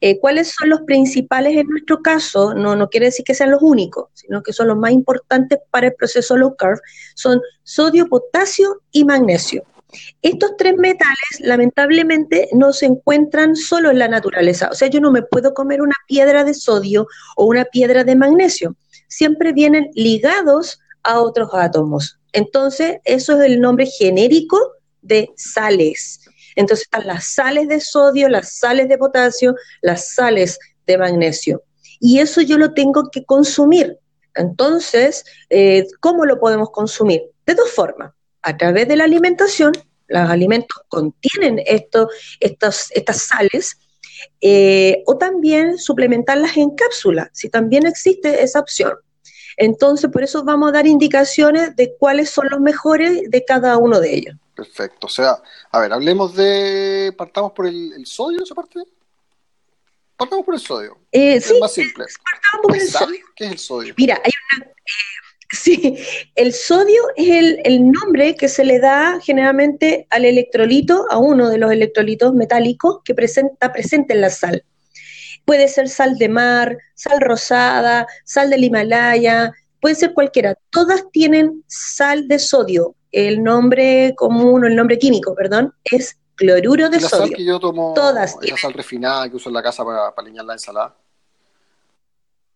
Eh, 0.00 0.20
¿Cuáles 0.20 0.54
son 0.56 0.68
los 0.68 0.82
principales 0.82 1.56
en 1.56 1.66
nuestro 1.66 2.00
caso? 2.02 2.54
No, 2.54 2.76
no 2.76 2.88
quiere 2.88 3.06
decir 3.06 3.24
que 3.24 3.34
sean 3.34 3.50
los 3.50 3.62
únicos, 3.62 4.08
sino 4.14 4.42
que 4.44 4.52
son 4.52 4.68
los 4.68 4.76
más 4.76 4.92
importantes 4.92 5.58
para 5.70 5.88
el 5.88 5.94
proceso 5.94 6.36
low 6.36 6.54
carb. 6.56 6.78
Son 7.16 7.40
sodio, 7.64 8.08
potasio 8.08 8.80
y 8.92 9.04
magnesio. 9.04 9.64
Estos 10.20 10.56
tres 10.58 10.76
metales 10.76 11.40
lamentablemente 11.40 12.48
no 12.52 12.72
se 12.72 12.86
encuentran 12.86 13.56
solo 13.56 13.90
en 13.90 13.98
la 13.98 14.08
naturaleza. 14.08 14.68
O 14.70 14.74
sea, 14.74 14.88
yo 14.88 15.00
no 15.00 15.10
me 15.10 15.22
puedo 15.22 15.54
comer 15.54 15.80
una 15.80 15.96
piedra 16.06 16.44
de 16.44 16.54
sodio 16.54 17.06
o 17.36 17.46
una 17.46 17.64
piedra 17.64 18.04
de 18.04 18.16
magnesio. 18.16 18.76
Siempre 19.08 19.52
vienen 19.52 19.90
ligados 19.94 20.78
a 21.02 21.20
otros 21.20 21.50
átomos. 21.52 22.18
Entonces, 22.32 22.98
eso 23.04 23.40
es 23.40 23.46
el 23.46 23.60
nombre 23.60 23.86
genérico 23.86 24.58
de 25.00 25.30
sales. 25.36 26.20
Entonces 26.54 26.86
están 26.86 27.06
las 27.06 27.34
sales 27.34 27.68
de 27.68 27.80
sodio, 27.80 28.28
las 28.28 28.58
sales 28.58 28.88
de 28.88 28.98
potasio, 28.98 29.54
las 29.80 30.14
sales 30.14 30.58
de 30.86 30.98
magnesio. 30.98 31.62
Y 32.00 32.18
eso 32.18 32.40
yo 32.40 32.58
lo 32.58 32.74
tengo 32.74 33.10
que 33.10 33.24
consumir. 33.24 33.96
Entonces, 34.34 35.24
eh, 35.50 35.86
¿cómo 36.00 36.26
lo 36.26 36.38
podemos 36.38 36.70
consumir? 36.70 37.22
De 37.46 37.54
dos 37.54 37.70
formas. 37.70 38.12
A 38.42 38.56
través 38.56 38.88
de 38.88 38.96
la 38.96 39.04
alimentación, 39.04 39.72
los 40.08 40.30
alimentos 40.30 40.82
contienen 40.88 41.62
esto, 41.66 42.08
estas 42.40 42.92
sales, 43.22 43.78
eh, 44.40 45.02
o 45.06 45.16
también 45.16 45.78
suplementarlas 45.78 46.56
en 46.56 46.74
cápsula, 46.74 47.30
si 47.32 47.48
también 47.48 47.86
existe 47.86 48.42
esa 48.42 48.60
opción. 48.60 48.94
Entonces, 49.56 50.10
por 50.10 50.22
eso 50.22 50.44
vamos 50.44 50.68
a 50.68 50.72
dar 50.72 50.86
indicaciones 50.86 51.74
de 51.74 51.94
cuáles 51.98 52.30
son 52.30 52.48
los 52.48 52.60
mejores 52.60 53.28
de 53.28 53.44
cada 53.44 53.76
uno 53.76 53.98
de 54.00 54.14
ellos. 54.14 54.36
Perfecto. 54.54 55.08
O 55.08 55.10
sea, 55.10 55.40
a 55.70 55.80
ver, 55.80 55.92
hablemos 55.92 56.34
de. 56.34 57.12
Partamos 57.16 57.52
por 57.52 57.66
el, 57.66 58.06
sodio, 58.06 58.42
esa 58.42 58.54
parte. 58.54 58.80
Partamos 60.16 60.44
por 60.44 60.54
el 60.54 60.60
sodio. 60.60 60.98
Eh, 61.12 61.34
es 61.36 61.52
más 61.60 61.72
simple. 61.72 62.06
Partamos 62.06 62.66
por 62.66 62.76
el 62.76 62.88
sodio. 62.88 63.24
¿Qué 63.36 63.46
es 63.46 63.52
el 63.52 63.58
sodio? 63.58 63.94
Mira, 63.96 64.20
hay 64.24 64.32
una. 64.56 64.66
Sí, 65.50 65.96
el 66.34 66.52
sodio 66.52 67.02
es 67.16 67.28
el, 67.28 67.60
el, 67.64 67.90
nombre 67.90 68.34
que 68.34 68.48
se 68.48 68.64
le 68.64 68.80
da 68.80 69.18
generalmente 69.22 70.06
al 70.10 70.26
electrolito, 70.26 71.06
a 71.10 71.16
uno 71.16 71.48
de 71.48 71.56
los 71.56 71.72
electrolitos 71.72 72.34
metálicos 72.34 73.00
que 73.02 73.14
presenta, 73.14 73.72
presente 73.72 74.12
en 74.12 74.20
la 74.20 74.30
sal. 74.30 74.62
puede 75.46 75.68
ser 75.68 75.88
sal 75.88 76.18
de 76.18 76.28
mar, 76.28 76.76
sal 76.94 77.20
rosada, 77.22 78.06
sal 78.24 78.50
del 78.50 78.64
Himalaya, 78.64 79.52
puede 79.80 79.94
ser 79.94 80.12
cualquiera. 80.12 80.54
Todas 80.70 81.10
tienen 81.12 81.64
sal 81.66 82.28
de 82.28 82.38
sodio. 82.38 82.94
El 83.10 83.42
nombre 83.42 84.14
común 84.18 84.64
o 84.64 84.66
el 84.66 84.76
nombre 84.76 84.98
químico, 84.98 85.34
perdón, 85.34 85.72
es 85.84 86.18
cloruro 86.34 86.90
de 86.90 87.00
la 87.00 87.08
sodio. 87.08 87.26
sal 87.26 87.34
que 87.34 87.44
yo 87.46 87.58
tomo, 87.58 87.94
Todas 87.94 88.38
tienen. 88.38 88.58
sal 88.58 88.74
refinada 88.74 89.30
que 89.30 89.36
uso 89.36 89.48
en 89.48 89.54
la 89.54 89.62
casa 89.62 89.82
para, 89.82 90.14
para 90.14 90.28
la 90.28 90.52
ensalada. 90.52 90.94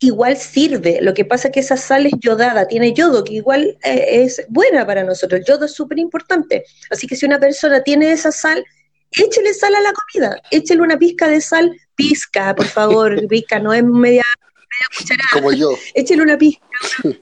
Igual 0.03 0.37
sirve. 0.37 0.99
Lo 1.01 1.15
que 1.15 1.25
pasa 1.25 1.49
es 1.49 1.55
que 1.55 1.61
esa 1.61 1.77
sal 1.77 2.07
es 2.07 2.13
yodada, 2.19 2.67
tiene 2.67 2.93
yodo, 2.93 3.25
que 3.25 3.35
igual 3.35 3.79
eh, 3.85 4.23
es 4.25 4.45
buena 4.49 4.87
para 4.87 5.05
nosotros. 5.05 5.41
El 5.41 5.47
yodo 5.47 5.67
es 5.67 5.73
súper 5.73 5.99
importante. 5.99 6.65
Así 6.91 7.07
que 7.07 7.17
si 7.17 7.27
una 7.27 7.39
persona 7.39 7.83
tiene 7.83 8.13
esa 8.13 8.33
sal, 8.33 8.65
échele 9.13 9.55
sal 9.55 9.75
a 9.75 9.81
la 9.81 9.93
comida, 9.93 10.37
échele 10.51 10.83
una 10.83 10.99
pizca 10.99 11.29
de 11.29 11.41
sal, 11.41 11.77
pizca, 11.95 12.55
por 12.55 12.67
favor, 12.67 13.17
pizca, 13.29 13.59
no 13.59 13.73
es 13.73 13.85
media, 13.85 14.23
media 14.25 14.87
cucharada, 14.97 15.29
Como 15.33 15.53
yo. 15.53 15.71
échele 15.95 16.23
una 16.23 16.39
pizca. 16.39 16.67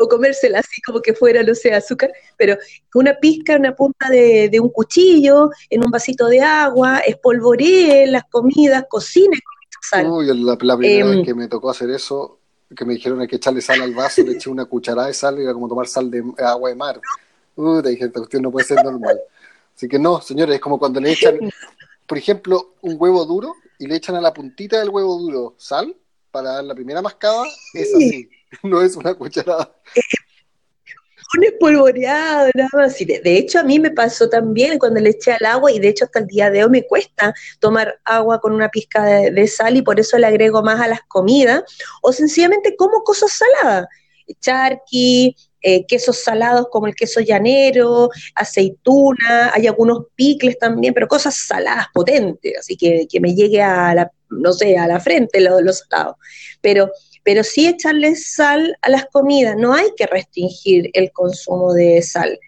O 0.00 0.08
comérsela 0.08 0.60
así 0.60 0.80
como 0.80 1.00
que 1.02 1.12
fuera, 1.12 1.42
no 1.42 1.54
sé, 1.54 1.72
azúcar, 1.74 2.10
pero 2.38 2.56
una 2.94 3.14
pizca, 3.14 3.56
una 3.56 3.76
punta 3.76 4.08
de, 4.08 4.48
de 4.48 4.58
un 4.58 4.70
cuchillo, 4.70 5.50
en 5.68 5.84
un 5.84 5.90
vasito 5.90 6.26
de 6.28 6.40
agua, 6.40 7.00
espolvoree 7.00 8.06
las 8.06 8.24
comidas, 8.24 8.84
cocine 8.88 9.38
con 9.42 9.53
sal. 9.88 10.06
Uy, 10.10 10.26
la, 10.26 10.56
la 10.60 10.76
primera 10.76 11.06
Em. 11.10 11.16
vez 11.16 11.26
que 11.26 11.34
me 11.34 11.48
tocó 11.48 11.70
hacer 11.70 11.90
eso, 11.90 12.38
que 12.76 12.84
me 12.84 12.94
dijeron 12.94 13.20
hay 13.20 13.28
que 13.28 13.36
echarle 13.36 13.60
sal 13.60 13.80
al 13.82 13.94
vaso, 13.94 14.22
le 14.22 14.32
eché 14.32 14.50
una 14.50 14.64
cucharada 14.64 15.08
de 15.08 15.14
sal 15.14 15.38
y 15.38 15.42
era 15.42 15.52
como 15.52 15.68
tomar 15.68 15.86
sal 15.86 16.10
de 16.10 16.24
agua 16.38 16.70
de 16.70 16.74
mar. 16.76 17.00
Uy, 17.56 17.82
te 17.82 17.90
dije, 17.90 18.04
esta 18.06 18.20
cuestión 18.20 18.42
no 18.42 18.50
puede 18.50 18.66
ser 18.66 18.82
normal. 18.84 19.18
Así 19.76 19.88
que 19.88 19.98
no, 19.98 20.20
señores, 20.20 20.54
es 20.56 20.60
como 20.60 20.78
cuando 20.78 21.00
le 21.00 21.12
echan, 21.12 21.38
por 22.06 22.18
ejemplo, 22.18 22.74
un 22.80 22.96
huevo 22.98 23.24
duro 23.24 23.54
y 23.78 23.86
le 23.86 23.96
echan 23.96 24.16
a 24.16 24.20
la 24.20 24.32
puntita 24.32 24.78
del 24.78 24.88
huevo 24.90 25.18
duro 25.18 25.54
sal 25.58 25.94
para 26.30 26.52
dar 26.54 26.64
la 26.64 26.74
primera 26.74 27.00
mascada, 27.02 27.44
es 27.74 27.94
así, 27.94 28.28
no 28.64 28.82
es 28.82 28.96
una 28.96 29.14
cucharada. 29.14 29.72
Espolvoreado, 31.64 32.50
nada 32.54 32.68
más. 32.72 32.98
De, 32.98 33.20
de 33.20 33.38
hecho, 33.38 33.58
a 33.58 33.62
mí 33.62 33.78
me 33.78 33.90
pasó 33.90 34.28
también 34.28 34.78
cuando 34.78 35.00
le 35.00 35.10
eché 35.10 35.32
al 35.32 35.46
agua, 35.46 35.72
y 35.72 35.78
de 35.78 35.88
hecho 35.88 36.04
hasta 36.04 36.20
el 36.20 36.26
día 36.26 36.50
de 36.50 36.64
hoy 36.64 36.70
me 36.70 36.86
cuesta 36.86 37.34
tomar 37.58 37.98
agua 38.04 38.40
con 38.40 38.52
una 38.52 38.68
pizca 38.68 39.04
de, 39.04 39.48
sal 39.48 39.76
y 39.76 39.82
por 39.82 40.00
eso 40.00 40.18
le 40.18 40.26
agrego 40.26 40.62
más 40.62 40.80
a 40.80 40.88
las 40.88 41.00
comidas, 41.08 41.62
o 42.02 42.12
sencillamente 42.12 42.76
como 42.76 43.02
cosas 43.02 43.32
saladas, 43.32 43.86
charqui, 44.40 45.36
eh, 45.60 45.86
quesos 45.86 46.22
salados 46.22 46.66
como 46.70 46.86
el 46.86 46.94
queso 46.94 47.20
llanero, 47.20 48.10
aceituna, 48.34 49.50
hay 49.54 49.66
algunos 49.66 50.06
picles 50.14 50.58
también, 50.58 50.92
pero 50.92 51.08
cosas 51.08 51.34
saladas 51.34 51.86
potentes, 51.92 52.58
así 52.58 52.76
que, 52.76 53.06
que 53.10 53.20
me 53.20 53.34
llegue 53.34 53.62
a 53.62 53.94
la, 53.94 54.12
no 54.28 54.52
sé, 54.52 54.76
a 54.76 54.86
la 54.86 55.00
frente 55.00 55.40
los, 55.40 55.62
los 55.62 55.84
salados. 55.88 56.16
Pero 56.60 56.90
pero 57.24 57.42
sí 57.42 57.66
echarle 57.66 58.14
sal 58.14 58.76
a 58.82 58.90
las 58.90 59.06
comidas, 59.06 59.56
no 59.56 59.72
hay 59.72 59.88
que 59.96 60.06
restringir 60.06 60.90
el 60.92 61.10
consumo 61.10 61.72
de 61.72 62.02
sal. 62.02 62.38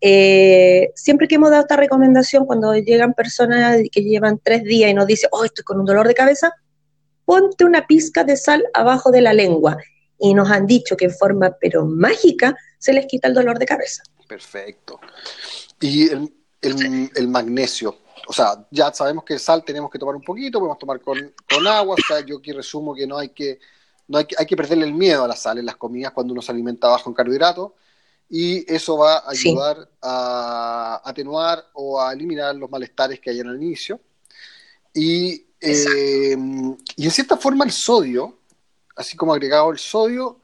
Eh, 0.00 0.92
siempre 0.94 1.26
que 1.26 1.36
hemos 1.36 1.50
dado 1.50 1.62
esta 1.62 1.76
recomendación, 1.76 2.46
cuando 2.46 2.74
llegan 2.76 3.14
personas 3.14 3.80
que 3.90 4.02
llevan 4.02 4.38
tres 4.42 4.62
días 4.62 4.90
y 4.90 4.94
nos 4.94 5.06
dicen, 5.06 5.30
oh, 5.32 5.44
estoy 5.44 5.64
con 5.64 5.80
un 5.80 5.86
dolor 5.86 6.06
de 6.06 6.14
cabeza, 6.14 6.52
ponte 7.24 7.64
una 7.64 7.86
pizca 7.86 8.22
de 8.22 8.36
sal 8.36 8.64
abajo 8.74 9.10
de 9.10 9.22
la 9.22 9.32
lengua. 9.32 9.78
Y 10.18 10.34
nos 10.34 10.50
han 10.50 10.66
dicho 10.66 10.96
que 10.96 11.06
en 11.06 11.14
forma, 11.14 11.56
pero 11.60 11.86
mágica, 11.86 12.56
se 12.78 12.92
les 12.92 13.06
quita 13.06 13.28
el 13.28 13.34
dolor 13.34 13.58
de 13.58 13.66
cabeza. 13.66 14.02
Perfecto. 14.28 15.00
Y 15.80 16.08
el, 16.10 17.28
magnesio, 17.28 17.98
o 18.26 18.32
sea, 18.32 18.66
ya 18.70 18.92
sabemos 18.92 19.24
que 19.24 19.38
sal 19.38 19.64
tenemos 19.64 19.90
que 19.90 19.98
tomar 19.98 20.16
un 20.16 20.22
poquito, 20.22 20.58
podemos 20.58 20.78
tomar 20.78 21.00
con, 21.00 21.32
con 21.48 21.66
agua, 21.66 21.94
o 21.94 22.02
sea, 22.06 22.20
yo 22.20 22.38
aquí 22.38 22.52
resumo 22.52 22.94
que 22.94 23.06
no 23.06 23.16
hay 23.16 23.30
que 23.30 23.58
no 24.08 24.18
hay 24.18 24.24
que, 24.24 24.34
hay 24.38 24.46
que 24.46 24.56
perderle 24.56 24.86
el 24.86 24.94
miedo 24.94 25.24
a 25.24 25.28
la 25.28 25.36
sal 25.36 25.58
en 25.58 25.66
las 25.66 25.76
comidas 25.76 26.12
cuando 26.12 26.32
uno 26.32 26.42
se 26.42 26.50
alimenta 26.50 26.88
bajo 26.88 27.10
en 27.10 27.14
carbohidratos 27.14 27.72
y 28.30 28.70
eso 28.72 28.96
va 28.98 29.18
a 29.18 29.30
ayudar 29.30 29.76
sí. 29.76 29.98
a 30.02 31.02
atenuar 31.04 31.64
o 31.74 32.00
a 32.00 32.12
eliminar 32.12 32.54
los 32.56 32.70
malestares 32.70 33.20
que 33.20 33.30
hay 33.30 33.40
en 33.40 33.48
el 33.48 33.62
inicio. 33.62 34.00
Y, 34.92 35.46
eh, 35.60 36.36
y 36.96 37.04
en 37.04 37.10
cierta 37.10 37.36
forma 37.36 37.64
el 37.64 37.70
sodio, 37.70 38.38
así 38.96 39.16
como 39.16 39.32
agregado 39.32 39.70
el 39.70 39.78
sodio, 39.78 40.40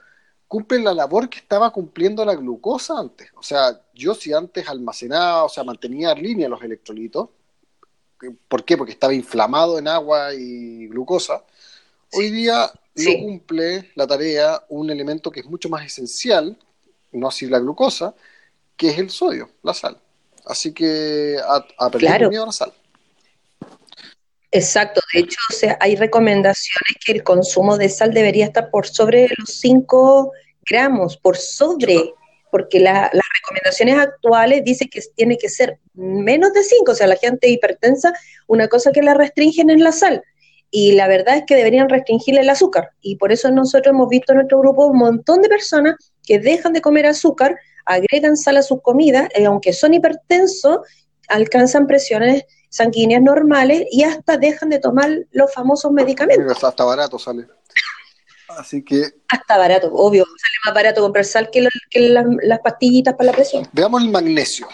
cumple 0.49 0.79
la 0.79 0.95
labor 0.95 1.29
que 1.29 1.39
estaba 1.39 1.71
cumpliendo 1.73 2.25
la 2.25 2.35
glucosa 2.35 2.99
antes. 2.99 3.31
O 3.35 3.43
sea, 3.43 3.83
yo 3.93 4.15
si 4.15 4.33
antes 4.33 4.69
almacenaba, 4.69 5.45
o 5.45 5.49
sea, 5.49 5.65
mantenía 5.65 6.13
en 6.13 6.23
línea 6.23 6.49
los 6.49 6.63
electrolitos, 6.63 7.29
¿por 8.49 8.65
qué? 8.65 8.79
Porque 8.79 8.93
estaba 8.93 9.13
inflamado 9.13 9.79
en 9.79 9.89
agua 9.89 10.33
y 10.33 10.87
glucosa. 10.89 11.45
Hoy 12.13 12.31
día 12.31 12.71
sí. 12.95 13.17
no 13.17 13.27
cumple 13.27 13.91
la 13.95 14.07
tarea 14.07 14.63
un 14.69 14.91
elemento 14.91 15.31
que 15.31 15.41
es 15.41 15.47
mucho 15.47 15.69
más 15.69 15.85
esencial, 15.85 16.57
no 17.13 17.29
así 17.29 17.47
la 17.47 17.59
glucosa, 17.59 18.15
que 18.77 18.89
es 18.91 18.99
el 18.99 19.11
sodio, 19.11 19.51
la 19.63 19.75
sal. 19.75 19.99
Así 20.47 20.73
que 20.73 21.37
a, 21.47 21.65
a 21.79 21.91
perder 21.91 22.09
claro. 22.09 22.25
el 22.25 22.31
miedo 22.31 22.43
a 22.43 22.47
la 22.47 22.53
sal. 22.53 22.73
Exacto, 24.51 25.01
de 25.13 25.21
hecho 25.21 25.39
o 25.51 25.53
sea, 25.53 25.77
hay 25.81 25.97
recomendaciones 25.97 26.97
que 27.05 27.11
el 27.11 27.25
consumo 27.25 27.77
de 27.77 27.89
sal 27.89 28.15
debería 28.15 28.45
estar 28.45 28.71
por 28.71 28.87
sobre 28.87 29.29
los 29.37 29.51
5 29.59 30.31
gramos, 30.71 31.17
por 31.17 31.37
sobre, 31.37 32.15
porque 32.53 32.79
la, 32.79 33.11
las 33.13 33.27
recomendaciones 33.41 33.99
actuales 33.99 34.63
dicen 34.65 34.89
que 34.89 35.01
tiene 35.17 35.39
que 35.39 35.49
ser 35.49 35.81
menos 35.95 36.53
de 36.53 36.63
5, 36.63 36.93
o 36.93 36.95
sea, 36.95 37.09
la 37.09 37.17
gente 37.17 37.49
hipertensa, 37.49 38.13
una 38.47 38.69
cosa 38.69 38.93
que 38.93 39.03
la 39.03 39.15
restringen 39.15 39.71
es 39.71 39.81
la 39.81 39.91
sal, 39.91 40.23
y 40.71 40.93
la 40.93 41.07
verdad 41.07 41.37
es 41.37 41.45
que 41.47 41.55
deberían 41.55 41.89
restringir 41.89 42.39
el 42.39 42.49
azúcar. 42.49 42.91
Y 43.01 43.17
por 43.17 43.33
eso 43.33 43.51
nosotros 43.51 43.93
hemos 43.93 44.09
visto 44.09 44.33
en 44.33 44.39
nuestro 44.39 44.59
grupo 44.59 44.87
un 44.87 44.99
montón 44.99 45.43
de 45.43 45.49
personas 45.49 45.95
que 46.23 46.39
dejan 46.39 46.73
de 46.73 46.81
comer 46.81 47.07
azúcar, 47.07 47.57
agregan 47.85 48.37
sal 48.37 48.57
a 48.57 48.63
sus 48.63 48.83
comidas, 48.83 49.29
y 49.37 49.45
aunque 49.45 49.73
son 49.73 49.95
hipertensos, 49.95 50.79
alcanzan 51.29 51.87
presiones 51.87 52.45
sanguíneas 52.71 53.23
normales 53.23 53.87
y 53.91 54.03
hasta 54.03 54.37
dejan 54.37 54.69
de 54.69 54.81
tomar 54.81 55.11
los 55.31 55.53
famosos 55.53 55.93
medicamentos. 55.93 56.65
Hasta 56.65 56.85
barato 56.85 57.19
sale. 57.19 57.47
Así 58.49 58.83
que. 58.83 59.05
Hasta 59.29 59.59
barato, 59.59 59.91
obvio. 59.93 60.25
Sale 60.25 60.59
más 60.67 60.75
barato 60.75 61.01
comprar 61.01 61.25
sal 61.25 61.51
que, 61.51 61.63
lo, 61.63 61.71
que 61.91 62.09
las, 62.09 62.27
las, 62.43 62.61
pastillitas 62.61 63.15
para 63.15 63.27
la 63.27 63.33
presión. 63.33 63.69
Veamos 63.73 64.03
el 64.03 64.11
magnesio. 64.11 64.67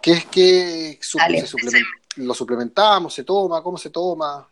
¿Qué 0.00 0.12
es 0.12 0.24
que 0.26 0.98
Dale, 1.14 1.40
se 1.40 1.46
suplementa? 1.46 1.88
¿Lo 2.16 2.34
suplementamos? 2.34 3.14
¿Se 3.14 3.24
toma? 3.24 3.62
¿Cómo 3.62 3.78
se 3.78 3.90
toma? 3.90 4.48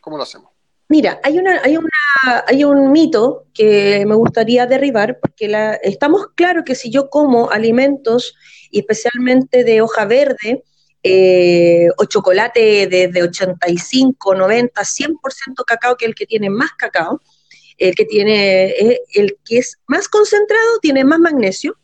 ¿Cómo 0.00 0.16
lo 0.16 0.22
hacemos? 0.22 0.50
Mira, 0.88 1.20
hay 1.22 1.38
una, 1.38 1.60
hay 1.62 1.76
una, 1.76 2.44
hay 2.48 2.64
un 2.64 2.90
mito 2.90 3.46
que 3.54 4.04
me 4.06 4.16
gustaría 4.16 4.66
derribar, 4.66 5.20
porque 5.20 5.46
la, 5.46 5.74
estamos 5.74 6.26
claros 6.34 6.64
que 6.66 6.74
si 6.74 6.90
yo 6.90 7.08
como 7.08 7.50
alimentos, 7.50 8.34
especialmente 8.72 9.62
de 9.62 9.82
hoja 9.82 10.04
verde, 10.04 10.64
eh, 11.02 11.88
o 11.96 12.04
chocolate 12.06 12.88
desde 12.88 13.22
85, 13.22 14.34
90, 14.34 14.82
100% 14.82 15.64
cacao, 15.64 15.96
que 15.96 16.06
es 16.06 16.08
el 16.08 16.14
que 16.16 16.26
tiene 16.26 16.50
más 16.50 16.72
cacao, 16.72 17.20
el 17.78 17.94
que 17.94 18.04
tiene, 18.04 18.70
eh, 18.70 19.00
el 19.14 19.38
que 19.44 19.58
es 19.58 19.78
más 19.86 20.08
concentrado, 20.08 20.80
tiene 20.82 21.04
más 21.04 21.20
magnesio. 21.20 21.76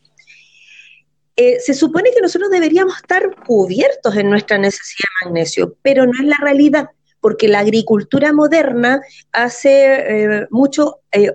Eh, 1.37 1.61
se 1.61 1.75
supone 1.75 2.11
que 2.13 2.21
nosotros 2.21 2.51
deberíamos 2.51 2.97
estar 2.97 3.37
cubiertos 3.47 4.17
en 4.17 4.31
nuestra 4.31 4.59
necesidad 4.59 5.09
de 5.21 5.27
magnesio, 5.27 5.77
pero 5.83 6.07
no 6.07 6.13
es 6.13 6.27
la 6.27 6.39
realidad 6.43 6.89
porque 7.27 7.49
la 7.49 7.59
agricultura 7.59 8.33
moderna 8.33 9.01
hace 9.33 9.95
eh, 9.97 10.47
mucho 10.51 11.01
eh, 11.11 11.33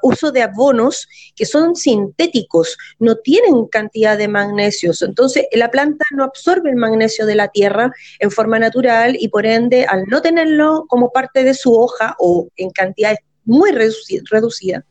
uso 0.00 0.30
de 0.30 0.42
abonos 0.42 1.08
que 1.34 1.44
son 1.44 1.74
sintéticos, 1.74 2.76
no 3.00 3.16
tienen 3.16 3.66
cantidad 3.66 4.16
de 4.16 4.28
magnesios. 4.28 5.02
Entonces, 5.02 5.46
la 5.50 5.72
planta 5.72 6.04
no 6.12 6.22
absorbe 6.22 6.70
el 6.70 6.76
magnesio 6.76 7.26
de 7.26 7.34
la 7.34 7.48
tierra 7.48 7.90
en 8.20 8.30
forma 8.30 8.60
natural 8.60 9.16
y 9.18 9.26
por 9.26 9.44
ende, 9.44 9.86
al 9.86 10.04
no 10.04 10.22
tenerlo 10.22 10.84
como 10.86 11.10
parte 11.10 11.42
de 11.42 11.54
su 11.54 11.74
hoja 11.74 12.14
o 12.20 12.46
en 12.54 12.70
cantidades 12.70 13.18
muy 13.44 13.72
reducidas, 13.72 14.30
reducida, 14.30 14.86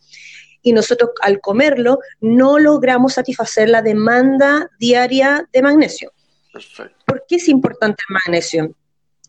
y 0.62 0.74
nosotros 0.74 1.12
al 1.22 1.39
comerlo 1.39 2.00
no 2.19 2.60
logramos 2.60 3.13
satisfacer 3.13 3.69
la 3.69 3.81
demanda 3.81 4.69
diaria 4.77 5.48
de 5.53 5.62
magnesio. 5.62 6.12
Perfecto. 6.51 6.98
¿Por 7.05 7.24
qué 7.25 7.38
es 7.38 7.48
importante 7.48 8.03
el 8.10 8.13
magnesio? 8.25 8.75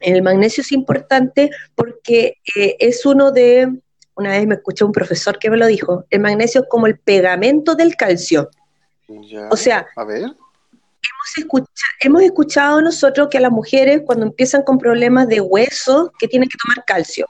El 0.01 0.23
magnesio 0.23 0.63
es 0.63 0.73
importante 0.73 1.51
porque 1.75 2.39
eh, 2.57 2.77
es 2.79 3.05
uno 3.05 3.31
de, 3.31 3.69
una 4.15 4.31
vez 4.31 4.47
me 4.47 4.57
escuché 4.57 4.85
un 4.85 4.93
profesor 4.93 5.39
que 5.39 5.51
me 5.51 5.57
lo 5.57 5.67
dijo, 5.67 6.05
el 6.11 6.21
magnesio 6.21 6.63
es 6.63 6.67
como 6.69 6.87
el 6.87 6.99
pegamento 6.99 7.75
del 7.75 7.97
calcio. 7.97 8.51
Ya, 9.09 9.49
o 9.51 9.57
sea, 9.57 9.87
a 9.97 10.05
ver. 10.05 10.23
Hemos, 10.23 11.39
escucha, 11.39 11.85
hemos 12.01 12.23
escuchado 12.23 12.83
nosotros 12.83 13.29
que 13.31 13.39
a 13.39 13.41
las 13.41 13.53
mujeres 13.53 14.03
cuando 14.05 14.27
empiezan 14.27 14.63
con 14.63 14.79
problemas 14.79 15.29
de 15.29 15.41
hueso 15.41 16.13
que 16.19 16.29
tienen 16.29 16.49
que 16.49 16.59
tomar 16.59 16.85
calcio. 16.85 17.27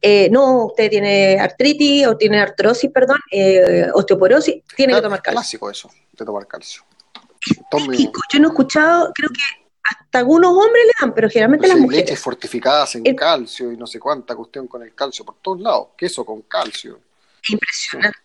Eh, 0.00 0.28
no, 0.30 0.66
usted 0.66 0.90
tiene 0.90 1.38
artritis 1.38 2.06
o 2.06 2.16
tiene 2.16 2.40
artrosis, 2.40 2.90
perdón, 2.90 3.18
eh, 3.30 3.86
osteoporosis, 3.94 4.62
tiene 4.76 4.92
claro, 4.92 5.02
que 5.02 5.06
tomar 5.06 5.22
calcio. 5.22 5.40
clásico 5.40 5.70
eso, 5.70 5.90
de 6.12 6.24
tomar 6.24 6.46
calcio. 6.46 6.82
Tome... 7.70 7.96
Yo 7.96 8.40
no 8.40 8.48
he 8.48 8.50
escuchado, 8.50 9.12
creo 9.14 9.30
que 9.30 9.61
hasta 9.82 10.18
algunos 10.18 10.52
hombres 10.52 10.84
le 10.86 10.92
dan, 11.00 11.14
pero 11.14 11.28
generalmente 11.28 11.68
las 11.68 11.78
mujeres. 11.78 12.04
leches 12.04 12.20
fortificadas 12.20 12.94
en 12.94 13.14
calcio 13.14 13.72
y 13.72 13.76
no 13.76 13.86
sé 13.86 13.98
cuánta 13.98 14.34
cuestión 14.34 14.66
con 14.68 14.82
el 14.82 14.94
calcio 14.94 15.24
por 15.24 15.36
todos 15.42 15.60
lados. 15.60 15.88
Queso 15.96 16.24
con 16.24 16.42
calcio. 16.42 17.00
Impresionante. 17.48 18.18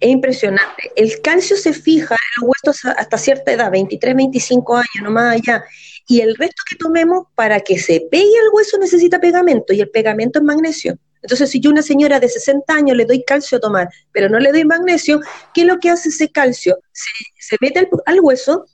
Es 0.00 0.08
impresionante. 0.08 0.90
El 0.96 1.20
calcio 1.20 1.56
se 1.56 1.72
fija 1.72 2.14
en 2.14 2.42
los 2.42 2.50
huesos 2.50 2.84
hasta 2.96 3.18
cierta 3.18 3.52
edad, 3.52 3.70
23, 3.70 4.16
25 4.16 4.76
años, 4.76 5.02
no 5.02 5.10
más 5.10 5.34
allá. 5.34 5.64
Y 6.08 6.20
el 6.20 6.34
resto 6.34 6.62
que 6.68 6.76
tomemos 6.76 7.26
para 7.34 7.60
que 7.60 7.78
se 7.78 8.00
pegue 8.10 8.24
el 8.24 8.48
hueso 8.52 8.78
necesita 8.78 9.20
pegamento 9.20 9.72
y 9.72 9.80
el 9.80 9.90
pegamento 9.90 10.38
es 10.38 10.44
magnesio. 10.44 10.98
Entonces, 11.22 11.50
si 11.50 11.60
yo 11.60 11.70
a 11.70 11.72
una 11.72 11.82
señora 11.82 12.20
de 12.20 12.28
60 12.28 12.72
años 12.72 12.96
le 12.96 13.04
doy 13.04 13.24
calcio 13.24 13.58
a 13.58 13.60
tomar, 13.60 13.88
pero 14.12 14.28
no 14.28 14.38
le 14.38 14.52
doy 14.52 14.64
magnesio, 14.64 15.20
¿qué 15.52 15.62
es 15.62 15.66
lo 15.66 15.78
que 15.78 15.90
hace 15.90 16.10
ese 16.10 16.30
calcio? 16.30 16.78
Se, 16.92 17.56
mete 17.60 17.88
al, 18.06 18.20
hueso, 18.20 18.66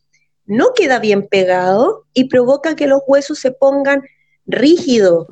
no 0.47 0.73
queda 0.75 0.99
bien 0.99 1.29
pegado 1.29 2.07
y 2.13 2.25
provoca 2.25 2.77
que 2.77 2.87
los 2.87 3.01
huesos 3.07 3.39
se 3.39 3.53
pongan 3.53 4.03
rígidos. 4.47 5.27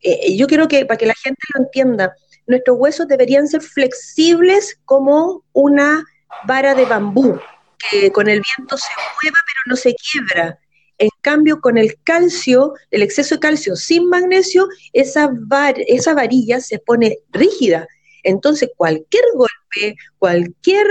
Eh, 0.00 0.36
yo 0.36 0.46
quiero 0.46 0.68
que, 0.68 0.84
para 0.84 0.98
que 0.98 1.06
la 1.06 1.14
gente 1.14 1.40
lo 1.54 1.64
entienda, 1.64 2.14
nuestros 2.46 2.76
huesos 2.78 3.08
deberían 3.08 3.48
ser 3.48 3.62
flexibles 3.62 4.78
como 4.84 5.44
una 5.52 6.04
vara 6.44 6.74
de 6.74 6.84
bambú, 6.84 7.38
que 7.90 8.10
con 8.10 8.28
el 8.28 8.42
viento 8.56 8.76
se 8.76 8.90
mueva 8.96 9.38
pero 9.46 9.62
no 9.66 9.76
se 9.76 9.94
quiebra. 9.94 10.58
En 10.98 11.10
cambio, 11.20 11.60
con 11.60 11.78
el 11.78 12.00
calcio, 12.02 12.74
el 12.90 13.02
exceso 13.02 13.36
de 13.36 13.40
calcio 13.40 13.76
sin 13.76 14.08
magnesio, 14.08 14.68
esa, 14.92 15.30
esa 15.86 16.14
varilla 16.14 16.60
se 16.60 16.78
pone 16.78 17.18
rígida. 17.30 17.88
Entonces, 18.22 18.70
cualquier 18.76 19.24
golpe, 19.34 19.96
cualquier 20.18 20.86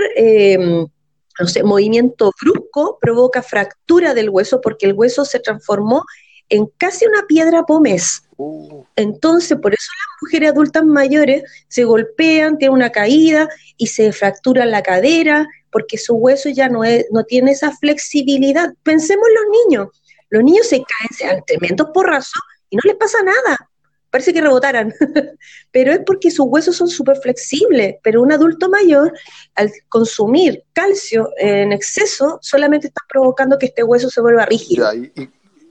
em, 1.39 1.65
movimiento 1.65 2.31
brusco 2.41 2.97
provoca 2.99 3.41
fractura 3.41 4.13
del 4.13 4.29
hueso 4.29 4.61
porque 4.61 4.85
el 4.85 4.93
hueso 4.93 5.25
se 5.25 5.39
transformó 5.39 6.03
en 6.49 6.67
casi 6.77 7.05
una 7.05 7.25
piedra 7.27 7.63
pómez. 7.63 8.23
Uh. 8.37 8.83
Entonces, 8.95 9.57
por 9.61 9.73
eso 9.73 9.87
las 9.97 10.21
mujeres 10.21 10.51
adultas 10.51 10.83
mayores 10.83 11.43
se 11.69 11.85
golpean, 11.85 12.57
tienen 12.57 12.75
una 12.75 12.91
caída 12.91 13.47
y 13.77 13.87
se 13.87 14.11
fracturan 14.11 14.69
la 14.69 14.83
cadera, 14.83 15.47
porque 15.71 15.97
su 15.97 16.15
hueso 16.15 16.49
ya 16.49 16.67
no, 16.67 16.83
es, 16.83 17.05
no 17.11 17.23
tiene 17.23 17.51
esa 17.51 17.71
flexibilidad. 17.77 18.73
Pensemos 18.83 19.25
en 19.29 19.35
los 19.35 19.43
niños. 19.65 19.87
Los 20.29 20.43
niños 20.43 20.67
se 20.67 20.77
caen, 20.77 21.09
se 21.17 21.27
dan 21.27 21.43
tremendos 21.45 21.87
porrazos 21.93 22.41
y 22.69 22.75
no 22.75 22.81
les 22.83 22.95
pasa 22.95 23.23
nada. 23.23 23.70
Parece 24.11 24.33
que 24.33 24.41
rebotaran. 24.41 24.93
pero 25.71 25.93
es 25.93 26.01
porque 26.05 26.29
sus 26.29 26.45
huesos 26.47 26.75
son 26.75 26.89
súper 26.89 27.17
flexibles. 27.17 27.95
Pero 28.03 28.21
un 28.21 28.31
adulto 28.31 28.69
mayor, 28.69 29.13
al 29.55 29.71
consumir 29.89 30.63
calcio 30.73 31.29
en 31.37 31.71
exceso, 31.71 32.37
solamente 32.41 32.87
está 32.87 33.01
provocando 33.09 33.57
que 33.57 33.67
este 33.67 33.83
hueso 33.83 34.09
se 34.09 34.21
vuelva 34.21 34.45
rígido. 34.45 34.93
y, 34.93 35.11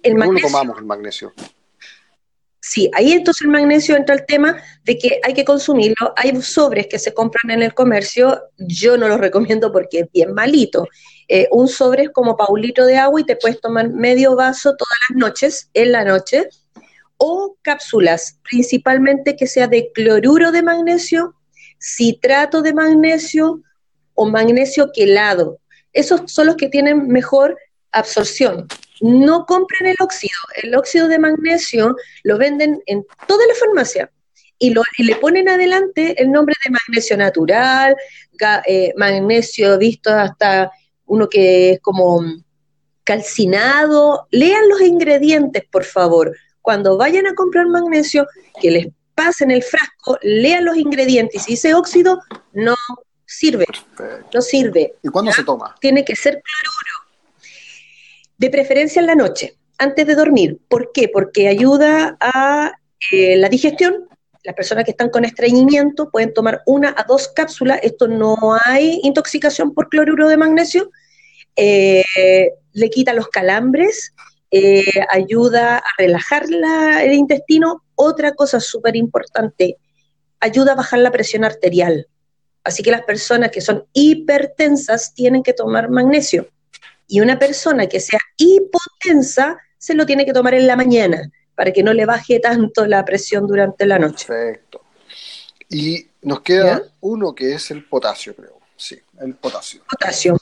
el 0.03 0.17
¿Cómo 0.17 0.33
lo 0.33 0.41
tomamos 0.41 0.79
el 0.79 0.85
magnesio? 0.87 1.33
Sí, 2.63 2.91
ahí 2.95 3.13
entonces 3.13 3.43
el 3.43 3.51
magnesio 3.51 3.97
entra 3.97 4.15
el 4.15 4.27
tema 4.27 4.63
de 4.85 4.99
que 4.99 5.21
hay 5.25 5.35
que 5.35 5.45
consumirlo. 5.45 6.13
Hay 6.17 6.41
sobres 6.43 6.87
que 6.87 6.99
se 6.99 7.15
compran 7.15 7.51
en 7.51 7.63
el 7.63 7.75
comercio, 7.75 8.43
yo 8.59 8.97
no 8.97 9.09
los 9.09 9.19
recomiendo 9.19 9.73
porque 9.73 10.01
es 10.01 10.13
bien 10.13 10.35
malito. 10.35 10.87
Eh, 11.27 11.49
un 11.53 11.69
sobre 11.69 12.05
es 12.05 12.11
como 12.11 12.37
para 12.37 12.53
un 12.53 12.61
litro 12.61 12.87
de 12.87 12.97
agua 12.97 13.21
y 13.21 13.25
te 13.25 13.37
puedes 13.37 13.61
tomar 13.61 13.89
medio 13.89 14.37
vaso 14.37 14.77
todas 14.77 14.99
las 15.09 15.19
noches, 15.19 15.71
en 15.75 15.93
la 15.93 16.05
noche, 16.05 16.49
o 17.23 17.57
cápsulas, 17.61 18.39
principalmente 18.51 19.37
que 19.37 19.47
sea 19.47 19.69
de 19.69 19.93
cloruro 19.93 20.53
de 20.53 20.63
magnesio, 20.63 21.35
citrato 21.79 22.63
de 22.63 22.73
magnesio 22.73 23.63
o 24.15 24.27
magnesio 24.27 24.91
quelado. 24.91 25.61
Esos 25.93 26.23
son 26.33 26.47
los 26.47 26.57
que 26.57 26.69
tienen 26.69 27.09
mejor 27.09 27.59
absorción. 27.93 28.67
No 29.03 29.45
compren 29.45 29.91
el 29.91 29.97
óxido. 30.01 30.33
El 30.63 30.75
óxido 30.75 31.09
de 31.09 31.19
magnesio 31.19 31.95
lo 32.23 32.39
venden 32.39 32.83
en 32.87 33.05
toda 33.27 33.47
la 33.47 33.55
farmacia 33.55 34.11
y, 34.59 34.73
le 35.05 35.17
ponen 35.17 35.49
adelante 35.51 36.15
el 36.23 36.33
nombre 36.33 36.55
de 36.65 36.71
magnesio 36.71 37.19
natural, 37.19 37.97
eh, 38.67 38.95
magnesio 38.97 39.77
visto 39.77 40.11
hasta 40.11 40.71
uno 41.05 41.29
que 41.29 41.73
es 41.73 41.81
como 41.81 42.23
calcinado. 43.05 44.27
Lean 44.31 44.71
los 44.71 44.81
ingredientes, 44.81 45.65
por 45.71 45.85
favor. 45.85 46.35
Cuando 46.63 46.97
vayan 46.97 47.27
a 47.27 47.35
comprar 47.35 47.67
magnesio, 47.67 48.27
que 48.61 48.71
les 48.71 48.89
pasen 49.15 49.51
el 49.51 49.63
frasco, 49.63 50.19
lean 50.23 50.65
los 50.65 50.77
ingredientes. 50.77 51.43
Si 51.43 51.53
dice 51.53 51.75
óxido, 51.75 52.21
no 52.53 52.75
sirve. 53.27 53.67
No 54.35 54.41
sirve. 54.41 54.95
¿Y 55.03 55.09
cuándo 55.09 55.33
se 55.33 55.45
toma? 55.45 55.75
Tiene 55.81 56.05
que 56.05 56.17
ser 56.17 56.43
cloruro 56.43 57.01
de 58.39 58.51
preferencia 58.51 59.01
en 59.01 59.07
la 59.07 59.15
noche, 59.15 59.55
antes 59.79 60.07
de 60.07 60.15
dormir. 60.15 60.59
¿Por 60.69 60.93
qué? 60.93 61.09
Porque 61.09 61.49
ayuda 61.49 62.17
a 62.21 62.73
eh, 63.13 63.37
la 63.37 63.49
digestión. 63.49 64.09
Las 64.43 64.55
personas 64.55 64.85
que 64.85 64.93
están 64.93 65.11
con 65.11 65.27
estreñimiento 65.27 66.11
pueden 66.11 66.33
tomar 66.33 66.63
una 66.65 66.95
a 66.97 67.05
dos 67.05 67.29
cápsulas. 67.29 67.81
Esto 67.83 68.09
no 68.09 68.37
hay 68.65 69.01
intoxicación 69.03 69.75
por 69.75 69.91
cloruro 69.91 70.29
de 70.29 70.39
magnesio. 70.39 70.91
Eh, 71.57 72.03
le 72.73 72.91
quita 72.91 73.13
los 73.13 73.29
calambres, 73.29 74.15
eh, 74.51 74.85
ayuda 75.11 75.79
a 75.79 75.89
relajar 75.99 76.45
el 76.45 77.13
intestino. 77.13 77.85
Otra 77.95 78.35
cosa 78.35 78.61
súper 78.61 78.97
importante, 78.97 79.77
ayuda 80.41 80.73
a 80.73 80.77
bajar 80.77 81.01
la 81.01 81.11
presión 81.11 81.45
arterial. 81.45 82.09
Así 82.65 82.83
que 82.83 82.91
las 82.91 83.03
personas 83.03 83.51
que 83.51 83.61
son 83.61 83.87
hipertensas 83.93 85.15
tienen 85.15 85.43
que 85.43 85.53
tomar 85.53 85.91
magnesio 85.91 86.49
y 87.11 87.21
una 87.21 87.39
persona 87.39 87.89
que 87.89 88.01
sea 88.01 88.21
hipotensa 88.37 89.59
se 89.77 89.95
lo 89.95 90.07
tiene 90.07 90.25
que 90.25 90.33
tomar 90.33 90.55
en 90.55 90.67
la 90.67 90.77
mañana 90.77 91.31
para 91.55 91.73
que 91.73 91.83
no 91.83 91.93
le 91.93 92.07
baje 92.07 92.39
tanto 92.39 92.87
la 92.87 93.05
presión 93.05 93.47
durante 93.47 93.85
la 93.85 93.99
noche. 93.99 94.27
Perfecto. 94.27 94.83
Y 95.69 96.07
nos 96.23 96.41
queda 96.41 96.83
uno 97.01 97.35
que 97.35 97.55
es 97.55 97.71
el 97.73 97.85
potasio, 97.85 98.35
creo. 98.37 98.59
Sí, 98.77 98.99
el 99.21 99.35
potasio. 99.35 99.83
Potasio. 99.91 100.37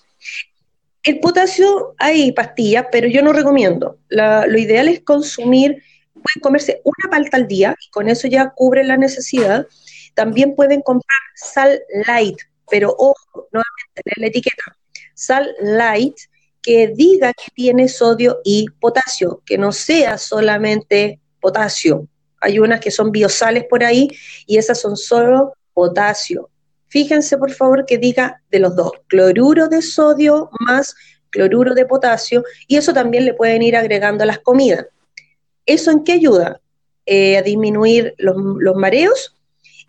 El 1.08 1.20
potasio 1.20 1.94
hay 1.96 2.32
pastillas, 2.32 2.84
pero 2.92 3.08
yo 3.08 3.22
no 3.22 3.32
recomiendo. 3.32 3.98
lo 4.10 4.58
ideal 4.58 4.88
es 4.88 5.00
consumir, 5.00 5.82
pueden 6.12 6.42
comerse 6.42 6.82
una 6.84 7.10
palta 7.10 7.38
al 7.38 7.48
día 7.48 7.74
y 7.80 7.88
con 7.88 8.10
eso 8.10 8.28
ya 8.28 8.50
cubre 8.50 8.84
la 8.84 8.98
necesidad. 8.98 9.66
También 10.12 10.54
pueden 10.54 10.82
comprar 10.82 11.18
sal 11.34 11.80
light, 12.06 12.36
pero 12.70 12.90
ojo, 12.90 13.48
nuevamente, 13.50 14.02
en 14.04 14.20
la 14.20 14.26
etiqueta, 14.26 14.76
sal 15.14 15.50
light 15.62 16.14
que 16.60 16.88
diga 16.88 17.32
que 17.32 17.52
tiene 17.54 17.88
sodio 17.88 18.40
y 18.44 18.66
potasio, 18.78 19.40
que 19.46 19.56
no 19.56 19.72
sea 19.72 20.18
solamente 20.18 21.20
potasio. 21.40 22.06
Hay 22.38 22.58
unas 22.58 22.80
que 22.80 22.90
son 22.90 23.12
biosales 23.12 23.64
por 23.64 23.82
ahí 23.82 24.10
y 24.46 24.58
esas 24.58 24.78
son 24.78 24.94
solo 24.94 25.54
potasio. 25.72 26.50
Fíjense 26.88 27.36
por 27.38 27.52
favor 27.52 27.84
que 27.86 27.98
diga 27.98 28.42
de 28.50 28.58
los 28.60 28.74
dos, 28.74 28.92
cloruro 29.06 29.68
de 29.68 29.82
sodio 29.82 30.50
más 30.60 30.94
cloruro 31.30 31.74
de 31.74 31.84
potasio 31.84 32.42
y 32.66 32.76
eso 32.76 32.92
también 32.92 33.24
le 33.24 33.34
pueden 33.34 33.62
ir 33.62 33.76
agregando 33.76 34.24
a 34.24 34.26
las 34.26 34.38
comidas. 34.38 34.86
¿Eso 35.66 35.90
en 35.90 36.04
qué 36.04 36.12
ayuda? 36.12 36.60
Eh, 37.10 37.38
a 37.38 37.42
disminuir 37.42 38.14
los, 38.18 38.36
mareos 38.76 39.34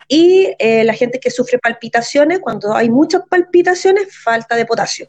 y 0.08 0.54
eh, 0.58 0.84
la 0.84 0.94
gente 0.94 1.20
que 1.20 1.30
sufre 1.30 1.58
palpitaciones, 1.58 2.40
cuando 2.40 2.74
hay 2.74 2.88
muchas 2.88 3.22
palpitaciones, 3.28 4.08
falta 4.16 4.56
de 4.56 4.64
potasio. 4.64 5.08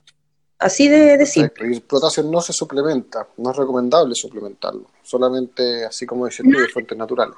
Así 0.59 0.89
de, 0.89 1.17
decir. 1.17 1.51
Y 1.61 1.73
el 1.73 1.81
potasio 1.81 2.23
no 2.23 2.41
se 2.41 2.51
suplementa, 2.51 3.27
no 3.37 3.51
es 3.51 3.57
recomendable 3.57 4.13
suplementarlo, 4.13 4.87
solamente 5.01 5.85
así 5.85 6.05
como 6.05 6.25
dice 6.25 6.43
tú, 6.43 6.49
de 6.49 6.67
fuentes 6.67 6.97
naturales. 6.97 7.35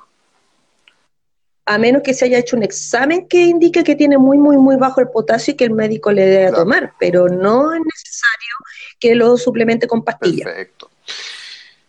A 1.66 1.78
menos 1.78 2.02
que 2.04 2.14
se 2.14 2.26
haya 2.26 2.40
hecho 2.40 2.58
un 2.58 2.64
examen 2.64 3.28
que 3.28 3.44
indique 3.46 3.84
que 3.84 3.96
tiene 3.96 4.18
muy, 4.18 4.38
muy, 4.38 4.58
muy 4.58 4.76
bajo 4.76 5.00
el 5.00 5.10
potasio 5.10 5.54
y 5.54 5.58
que 5.58 5.64
el 5.64 5.72
médico 5.72 6.12
le 6.12 6.26
debe 6.26 6.52
tomar, 6.52 6.94
pero 7.00 7.30
no 7.30 7.74
es 7.74 7.80
necesario 7.80 8.56
que 9.00 9.16
lo 9.16 9.38
suplemente 9.38 9.88
con 9.88 10.04
pastillas. 10.04 10.46
Perfecto. 10.46 10.90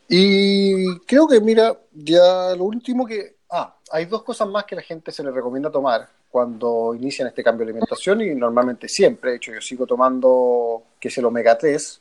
Y 0.08 0.98
creo 1.00 1.26
que, 1.26 1.40
mira, 1.40 1.76
ya 1.92 2.54
lo 2.56 2.64
último 2.64 3.04
que. 3.06 3.36
Ah, 3.50 3.76
hay 3.90 4.04
dos 4.04 4.22
cosas 4.22 4.48
más 4.48 4.64
que 4.64 4.76
la 4.76 4.82
gente 4.82 5.10
se 5.12 5.22
le 5.22 5.30
recomienda 5.30 5.70
tomar, 5.70 6.08
cuando 6.34 6.96
inician 6.96 7.28
este 7.28 7.44
cambio 7.44 7.64
de 7.64 7.70
alimentación 7.70 8.20
y 8.20 8.34
normalmente 8.34 8.88
siempre, 8.88 9.30
de 9.30 9.36
hecho 9.36 9.52
yo 9.52 9.60
sigo 9.60 9.86
tomando, 9.86 10.82
que 10.98 11.06
es 11.06 11.18
el 11.18 11.26
omega 11.26 11.56
3, 11.56 12.00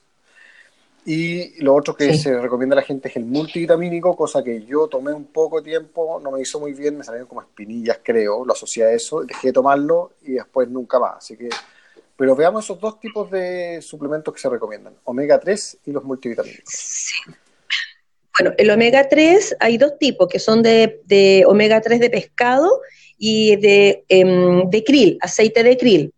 y 1.06 1.62
lo 1.62 1.76
otro 1.76 1.96
que 1.96 2.13
se 2.13 2.39
recomienda 2.39 2.76
a 2.76 2.78
la 2.78 2.86
gente 2.86 3.10
es 3.10 3.16
el 3.18 3.26
multivitamínico, 3.26 4.16
cosa 4.16 4.44
que 4.44 4.63
yo 4.66 4.88
tomé 4.88 5.12
un 5.12 5.26
poco 5.26 5.62
tiempo, 5.62 6.20
no 6.24 6.32
me 6.32 6.42
hizo 6.42 6.60
muy 6.60 6.74
bien, 6.74 6.98
me 6.98 7.04
salieron 7.04 7.28
como 7.28 7.42
espinillas 7.42 8.00
creo, 8.02 8.46
lo 8.46 8.54
asocié 8.54 8.86
a 8.86 8.92
eso, 8.92 9.24
dejé 9.24 9.48
de 9.48 9.54
tomarlo 9.54 10.13
y 10.24 10.34
después 10.34 10.70
nunca 10.70 11.00
más, 11.00 11.18
así 11.18 11.38
que... 11.38 11.50
Pero 12.16 12.36
veamos 12.36 12.63
esos 12.63 12.80
dos 12.80 13.00
tipos 13.00 13.30
de 13.32 13.82
suplementos 13.82 14.34
que 14.34 14.39
se 14.39 14.50
recomiendan, 14.50 14.94
omega 15.04 15.39
3 15.39 15.80
y 15.88 15.92
los 15.92 16.04
multivitamínicos. 16.04 16.72
Sí. 16.74 17.16
Bueno, 18.39 18.56
el 18.58 18.70
omega 18.70 19.10
3 19.10 19.58
hay 19.60 19.78
dos 19.78 19.98
tipos, 20.00 20.28
que 20.28 20.39
son 20.39 20.63
de, 20.63 21.02
de 21.06 21.44
omega 21.48 21.82
3 21.82 22.00
de 22.00 22.10
pescado 22.10 22.82
y 23.18 23.56
de, 23.58 24.06
em, 24.10 24.70
de 24.70 24.84
krill, 24.84 25.18
aceite 25.22 25.63
de 25.63 25.78
krill. 25.78 26.13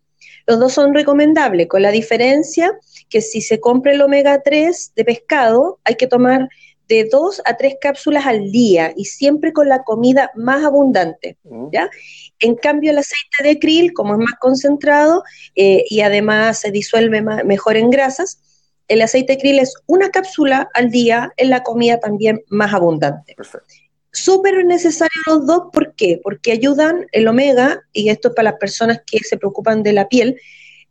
Los 0.46 0.60
dos 0.60 0.72
son 0.72 0.94
recomendables, 0.94 1.66
con 1.66 1.82
la 1.82 1.90
diferencia 1.90 2.78
que 3.08 3.20
si 3.20 3.40
se 3.40 3.60
compra 3.60 3.92
el 3.92 4.02
omega 4.02 4.42
3 4.42 4.92
de 4.94 5.04
pescado, 5.04 5.78
hay 5.84 5.94
que 5.96 6.06
tomar 6.06 6.48
de 6.88 7.04
dos 7.10 7.42
a 7.44 7.56
tres 7.56 7.76
cápsulas 7.80 8.26
al 8.26 8.52
día 8.52 8.92
y 8.96 9.06
siempre 9.06 9.52
con 9.52 9.68
la 9.68 9.82
comida 9.82 10.30
más 10.34 10.64
abundante, 10.64 11.36
mm. 11.44 11.70
¿ya? 11.72 11.90
En 12.38 12.54
cambio, 12.54 12.90
el 12.90 12.98
aceite 12.98 13.42
de 13.42 13.58
krill, 13.58 13.92
como 13.92 14.14
es 14.14 14.20
más 14.20 14.34
concentrado 14.38 15.24
eh, 15.54 15.84
y 15.88 16.00
además 16.02 16.60
se 16.60 16.70
disuelve 16.70 17.22
mejor 17.22 17.76
en 17.76 17.90
grasas, 17.90 18.40
el 18.88 19.02
aceite 19.02 19.34
de 19.34 19.38
krill 19.38 19.58
es 19.58 19.74
una 19.86 20.10
cápsula 20.10 20.68
al 20.74 20.90
día 20.90 21.32
en 21.36 21.50
la 21.50 21.62
comida 21.62 21.98
también 21.98 22.44
más 22.48 22.72
abundante. 22.72 23.34
Perfecto. 23.34 23.74
Súper 24.12 24.64
necesario 24.64 25.10
los 25.26 25.46
dos, 25.46 25.62
¿por 25.72 25.94
qué? 25.94 26.20
Porque 26.22 26.52
ayudan 26.52 27.06
el 27.12 27.28
omega, 27.28 27.82
y 27.92 28.08
esto 28.08 28.28
es 28.28 28.34
para 28.34 28.52
las 28.52 28.58
personas 28.58 29.00
que 29.06 29.18
se 29.18 29.36
preocupan 29.36 29.82
de 29.82 29.92
la 29.92 30.08
piel, 30.08 30.40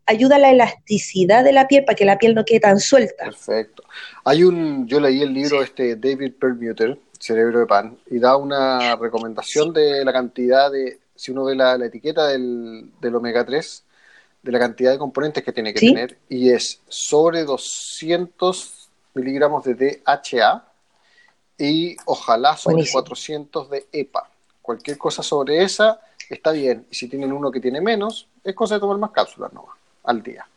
ayuda 0.05 0.35
a 0.35 0.39
la 0.39 0.51
elasticidad 0.51 1.43
de 1.43 1.51
la 1.51 1.67
piel 1.67 1.83
para 1.85 1.95
que 1.95 2.05
la 2.05 2.17
piel 2.17 2.35
no 2.35 2.45
quede 2.45 2.59
tan 2.59 2.79
suelta. 2.79 3.25
Perfecto. 3.25 3.83
Hay 4.23 4.43
un, 4.43 4.87
yo 4.87 4.99
leí 4.99 5.21
el 5.21 5.33
libro 5.33 5.61
este 5.61 5.95
David 5.95 6.33
Perlmutter, 6.39 6.97
Cerebro 7.19 7.59
de 7.59 7.65
Pan, 7.65 7.97
y 8.09 8.19
da 8.19 8.37
una 8.37 8.95
recomendación 8.95 9.73
de 9.73 10.05
la 10.05 10.13
cantidad 10.13 10.71
de, 10.71 10.99
si 11.15 11.31
uno 11.31 11.45
ve 11.45 11.55
la, 11.55 11.75
etiqueta 11.75 12.27
del, 12.27 12.91
del 13.01 13.15
omega 13.15 13.45
3, 13.45 13.83
de 14.43 14.51
la 14.51 14.59
cantidad 14.59 14.91
de 14.91 14.99
componentes 14.99 15.43
que 15.43 15.51
tiene 15.51 15.73
que 15.73 15.79
tener, 15.79 16.17
y 16.29 16.51
es 16.51 16.81
sobre 16.87 17.43
200 17.43 18.89
miligramos 19.15 19.63
de 19.63 20.01
DHA 20.05 20.65
y 21.57 21.95
ojalá 22.05 22.55
sobre 22.57 22.85
400 22.87 23.69
de 23.69 23.87
EPA. 23.91 24.29
Cualquier 24.61 24.97
cosa 24.97 25.23
sobre 25.23 25.63
esa 25.63 25.99
está 26.29 26.51
bien. 26.51 26.85
Y 26.91 26.95
si 26.95 27.07
tienen 27.07 27.31
uno 27.31 27.49
que 27.49 27.61
tiene 27.61 27.81
menos, 27.81 28.27
es 28.43 28.53
cosa 28.53 28.75
de 28.75 28.81
tomar 28.81 28.97
más 28.97 29.11
cápsulas 29.11 29.53
no 29.53 29.65
al 30.05 30.23
día. 30.23 30.47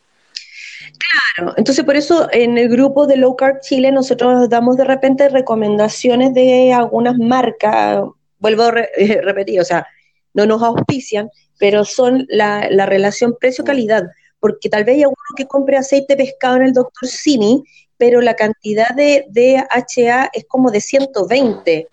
Claro, 1.35 1.53
entonces 1.57 1.83
por 1.83 1.95
eso 1.95 2.27
en 2.31 2.57
el 2.57 2.69
grupo 2.69 3.07
de 3.07 3.17
Low 3.17 3.35
Carb 3.35 3.59
Chile 3.61 3.91
nosotros 3.91 4.49
damos 4.49 4.77
de 4.77 4.85
repente 4.85 5.29
recomendaciones 5.29 6.33
de 6.33 6.73
algunas 6.73 7.17
marcas, 7.17 8.03
vuelvo 8.39 8.63
a 8.63 8.71
repetir, 9.21 9.59
o 9.59 9.65
sea, 9.65 9.85
no 10.33 10.45
nos 10.45 10.61
auspician, 10.61 11.29
pero 11.59 11.85
son 11.85 12.25
la, 12.29 12.69
relación 12.85 13.35
precio-calidad, 13.39 14.03
porque 14.39 14.69
tal 14.69 14.85
vez 14.85 14.95
hay 14.95 15.03
alguno 15.03 15.17
que 15.35 15.47
compre 15.47 15.77
aceite 15.77 16.15
pescado 16.15 16.57
en 16.57 16.63
el 16.63 16.73
Dr. 16.73 17.07
Simi, 17.07 17.63
pero 17.97 18.21
la 18.21 18.35
cantidad 18.35 18.89
de 18.95 19.25
DHA 19.29 20.29
es 20.33 20.45
como 20.47 20.71
de 20.71 20.79
120. 20.79 21.87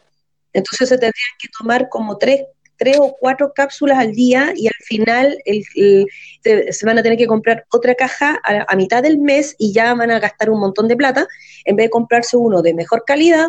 Entonces 0.52 0.88
se 0.88 0.94
tendrían 0.94 1.34
que 1.38 1.48
tomar 1.58 1.88
como 1.88 2.16
tres, 2.16 2.42
tres 2.76 2.96
o 3.00 3.16
cuatro 3.18 3.52
cápsulas 3.54 3.98
al 3.98 4.12
día 4.12 4.52
y 4.54 4.66
al 4.66 4.84
final 4.84 5.38
se 5.44 6.86
van 6.86 6.98
a 6.98 7.02
tener 7.02 7.18
que 7.18 7.26
comprar 7.26 7.66
otra 7.70 7.94
caja 7.94 8.40
a, 8.44 8.64
a, 8.68 8.76
mitad 8.76 9.02
del 9.02 9.18
mes 9.18 9.54
y 9.58 9.72
ya 9.72 9.94
van 9.94 10.10
a 10.10 10.18
gastar 10.18 10.50
un 10.50 10.60
montón 10.60 10.88
de 10.88 10.96
plata 10.96 11.26
en 11.64 11.76
vez 11.76 11.86
de 11.86 11.90
comprarse 11.90 12.36
uno 12.36 12.62
de 12.62 12.74
mejor 12.74 13.04
calidad. 13.06 13.48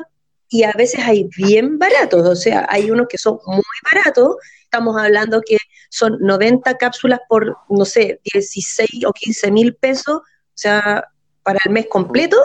Y 0.50 0.64
a 0.64 0.72
veces 0.72 1.02
hay 1.06 1.28
bien 1.36 1.78
baratos, 1.78 2.26
o 2.26 2.36
sea, 2.36 2.66
hay 2.70 2.90
unos 2.90 3.08
que 3.10 3.18
son 3.18 3.38
muy 3.46 3.62
baratos. 3.92 4.38
Estamos 4.64 4.96
hablando 4.98 5.42
que 5.46 5.58
son 5.90 6.18
90 6.22 6.78
cápsulas 6.78 7.20
por, 7.28 7.58
no 7.70 7.86
sé, 7.86 8.22
16 8.34 9.06
o 9.06 9.12
15 9.12 9.52
mil 9.52 9.76
pesos, 9.76 10.18
o 10.18 10.24
sea, 10.54 11.06
para 11.44 11.60
el 11.66 11.72
mes 11.72 11.88
completo, 11.88 12.38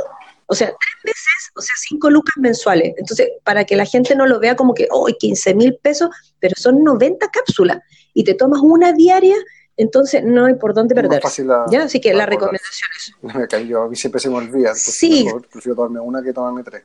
o 0.46 0.54
sea, 0.54 0.68
tres 0.68 1.04
meses, 1.04 1.52
o 1.54 1.60
sea, 1.60 1.74
cinco 1.88 2.10
lucas 2.10 2.34
mensuales. 2.38 2.94
Entonces, 2.96 3.28
para 3.44 3.64
que 3.64 3.76
la 3.76 3.84
gente 3.84 4.14
no 4.14 4.26
lo 4.26 4.38
vea 4.40 4.56
como 4.56 4.74
que, 4.74 4.88
oh, 4.90 5.06
15 5.06 5.54
mil 5.54 5.76
pesos, 5.76 6.10
pero 6.40 6.54
son 6.56 6.82
90 6.82 7.28
cápsulas 7.30 7.78
y 8.14 8.24
te 8.24 8.34
tomas 8.34 8.60
una 8.62 8.92
diaria, 8.92 9.36
entonces 9.76 10.22
no 10.24 10.46
hay 10.46 10.54
por 10.54 10.74
dónde 10.74 10.94
perder. 10.94 11.22
¿Ya? 11.70 11.84
Así 11.84 12.00
que 12.00 12.12
la, 12.14 12.26
recomendación 12.26 12.90
es... 12.96 13.12
Me 13.34 13.48
cayó, 13.48 13.82
a 13.82 13.88
mí 13.88 13.96
siempre 13.96 14.20
se 14.20 14.28
me 14.28 14.36
olvida, 14.36 14.74
sí. 14.74 15.26
prefiero 15.50 15.76
tomarme 15.76 16.00
una 16.00 16.22
que 16.22 16.32
tomarme 16.32 16.62
tres. 16.62 16.82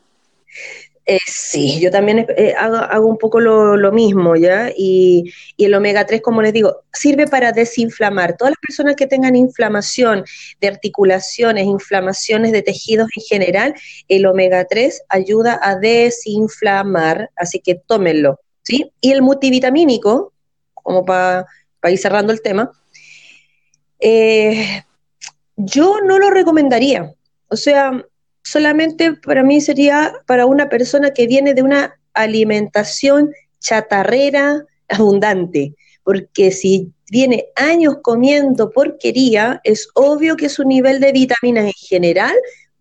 Eh, 1.10 1.18
sí, 1.26 1.80
yo 1.80 1.90
también 1.90 2.24
eh, 2.36 2.54
hago, 2.56 3.04
un 3.04 3.18
poco 3.18 3.40
lo, 3.40 3.90
mismo, 3.90 4.36
¿ya? 4.36 4.70
Y, 4.76 5.32
el 5.58 5.74
omega 5.74 6.06
3, 6.06 6.22
como 6.22 6.40
les 6.40 6.52
digo, 6.52 6.84
sirve 6.92 7.26
para 7.26 7.50
desinflamar. 7.50 8.36
Todas 8.36 8.52
las 8.52 8.60
personas 8.60 8.94
que 8.94 9.08
tengan 9.08 9.34
inflamación 9.34 10.24
de 10.60 10.68
articulaciones, 10.68 11.66
inflamaciones 11.66 12.52
de 12.52 12.62
tejidos 12.62 13.08
en 13.16 13.24
general, 13.24 13.74
el 14.06 14.24
omega 14.24 14.64
3 14.66 15.02
ayuda 15.08 15.58
a 15.60 15.74
desinflamar, 15.74 17.30
así 17.34 17.58
que 17.58 17.74
tómenlo, 17.74 18.38
¿sí? 18.62 18.92
Y 19.00 19.10
el 19.10 19.22
multivitamínico, 19.22 20.32
como 20.74 21.04
para 21.04 21.44
ir 21.88 21.98
cerrando 21.98 22.32
el 22.32 22.40
tema, 22.40 22.70
eh, 23.98 24.84
yo 25.56 25.96
no 26.04 26.20
lo 26.20 26.30
recomendaría. 26.30 27.12
O 27.48 27.56
sea, 27.56 28.00
solamente 28.42 29.14
para 29.14 29.42
mí 29.42 29.60
sería 29.60 30.12
para 30.26 30.46
una 30.46 30.68
persona 30.68 31.10
que 31.12 31.26
viene 31.26 31.54
de 31.54 31.62
una 31.62 31.98
alimentación 32.14 33.30
chatarrera 33.60 34.64
abundante, 34.88 35.74
porque 36.02 36.50
si 36.50 36.92
viene 37.10 37.46
años 37.56 37.96
comiendo 38.02 38.70
porquería, 38.70 39.60
es 39.64 39.88
obvio 39.94 40.36
que 40.36 40.48
su 40.48 40.64
nivel 40.64 41.00
de 41.00 41.12
vitaminas 41.12 41.66
en 41.66 41.72
general 41.72 42.34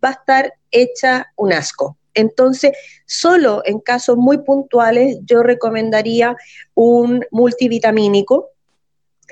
va 0.03 0.09
a 0.09 0.13
estar 0.13 0.53
hecha 0.71 1.27
un 1.35 1.53
asco. 1.53 1.97
Entonces, 2.13 2.71
solo 3.05 3.61
en 3.65 3.79
casos 3.79 4.17
muy 4.17 4.39
puntuales 4.39 5.17
yo 5.25 5.43
recomendaría 5.43 6.35
un 6.73 7.25
multivitamínico 7.31 8.49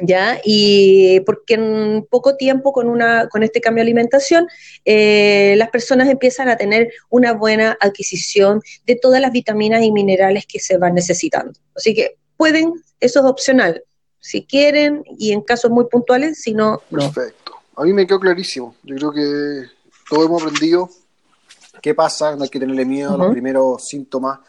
¿ya? 0.02 0.40
Y 0.44 1.20
porque 1.22 1.56
en 1.56 2.08
poco 2.10 2.36
tiempo 2.36 2.72
con, 2.74 2.88
una, 2.90 3.28
con 3.30 3.44
este 3.44 3.62
cambio 3.62 3.84
de 3.84 3.90
alimentación, 3.90 4.48
eh, 4.86 5.56
las 5.58 5.70
personas 5.70 6.10
empiezan 6.10 6.50
a 6.50 6.58
tener 6.58 6.92
una 7.10 7.34
buena 7.34 7.78
adquisición 7.80 8.62
de 8.86 8.96
todas 8.96 9.22
las 9.22 9.32
vitaminas 9.32 9.84
y 9.84 9.92
minerales 9.92 10.46
que 10.46 10.60
se 10.60 10.78
van 10.78 10.94
necesitando. 10.94 11.54
Así 11.76 11.94
que 11.94 12.18
pueden, 12.36 12.74
eso 13.00 13.20
es 13.20 13.26
opcional, 13.26 13.84
si 14.20 14.46
quieren 14.46 15.04
y 15.18 15.32
en 15.32 15.42
casos 15.42 15.72
muy 15.72 15.86
puntuales, 15.86 16.42
si 16.42 16.54
no, 16.54 16.82
no. 16.90 17.12
Perfecto. 17.12 17.54
A 17.76 17.84
mí 17.84 17.94
me 17.94 18.08
quedó 18.08 18.20
clarísimo. 18.20 18.76
Yo 18.84 18.96
creo 18.96 19.12
que 19.12 19.70
todos 20.10 20.26
hemos 20.26 20.42
aprendido 20.42 20.90
qué 21.82 21.94
pasa, 21.94 22.36
no 22.36 22.44
hay 22.44 22.50
que 22.50 22.60
tenerle 22.60 22.86
miedo 22.86 23.14
a 23.14 23.18
los 23.18 23.32
primeros 23.32 23.88
síntomas 23.88 24.40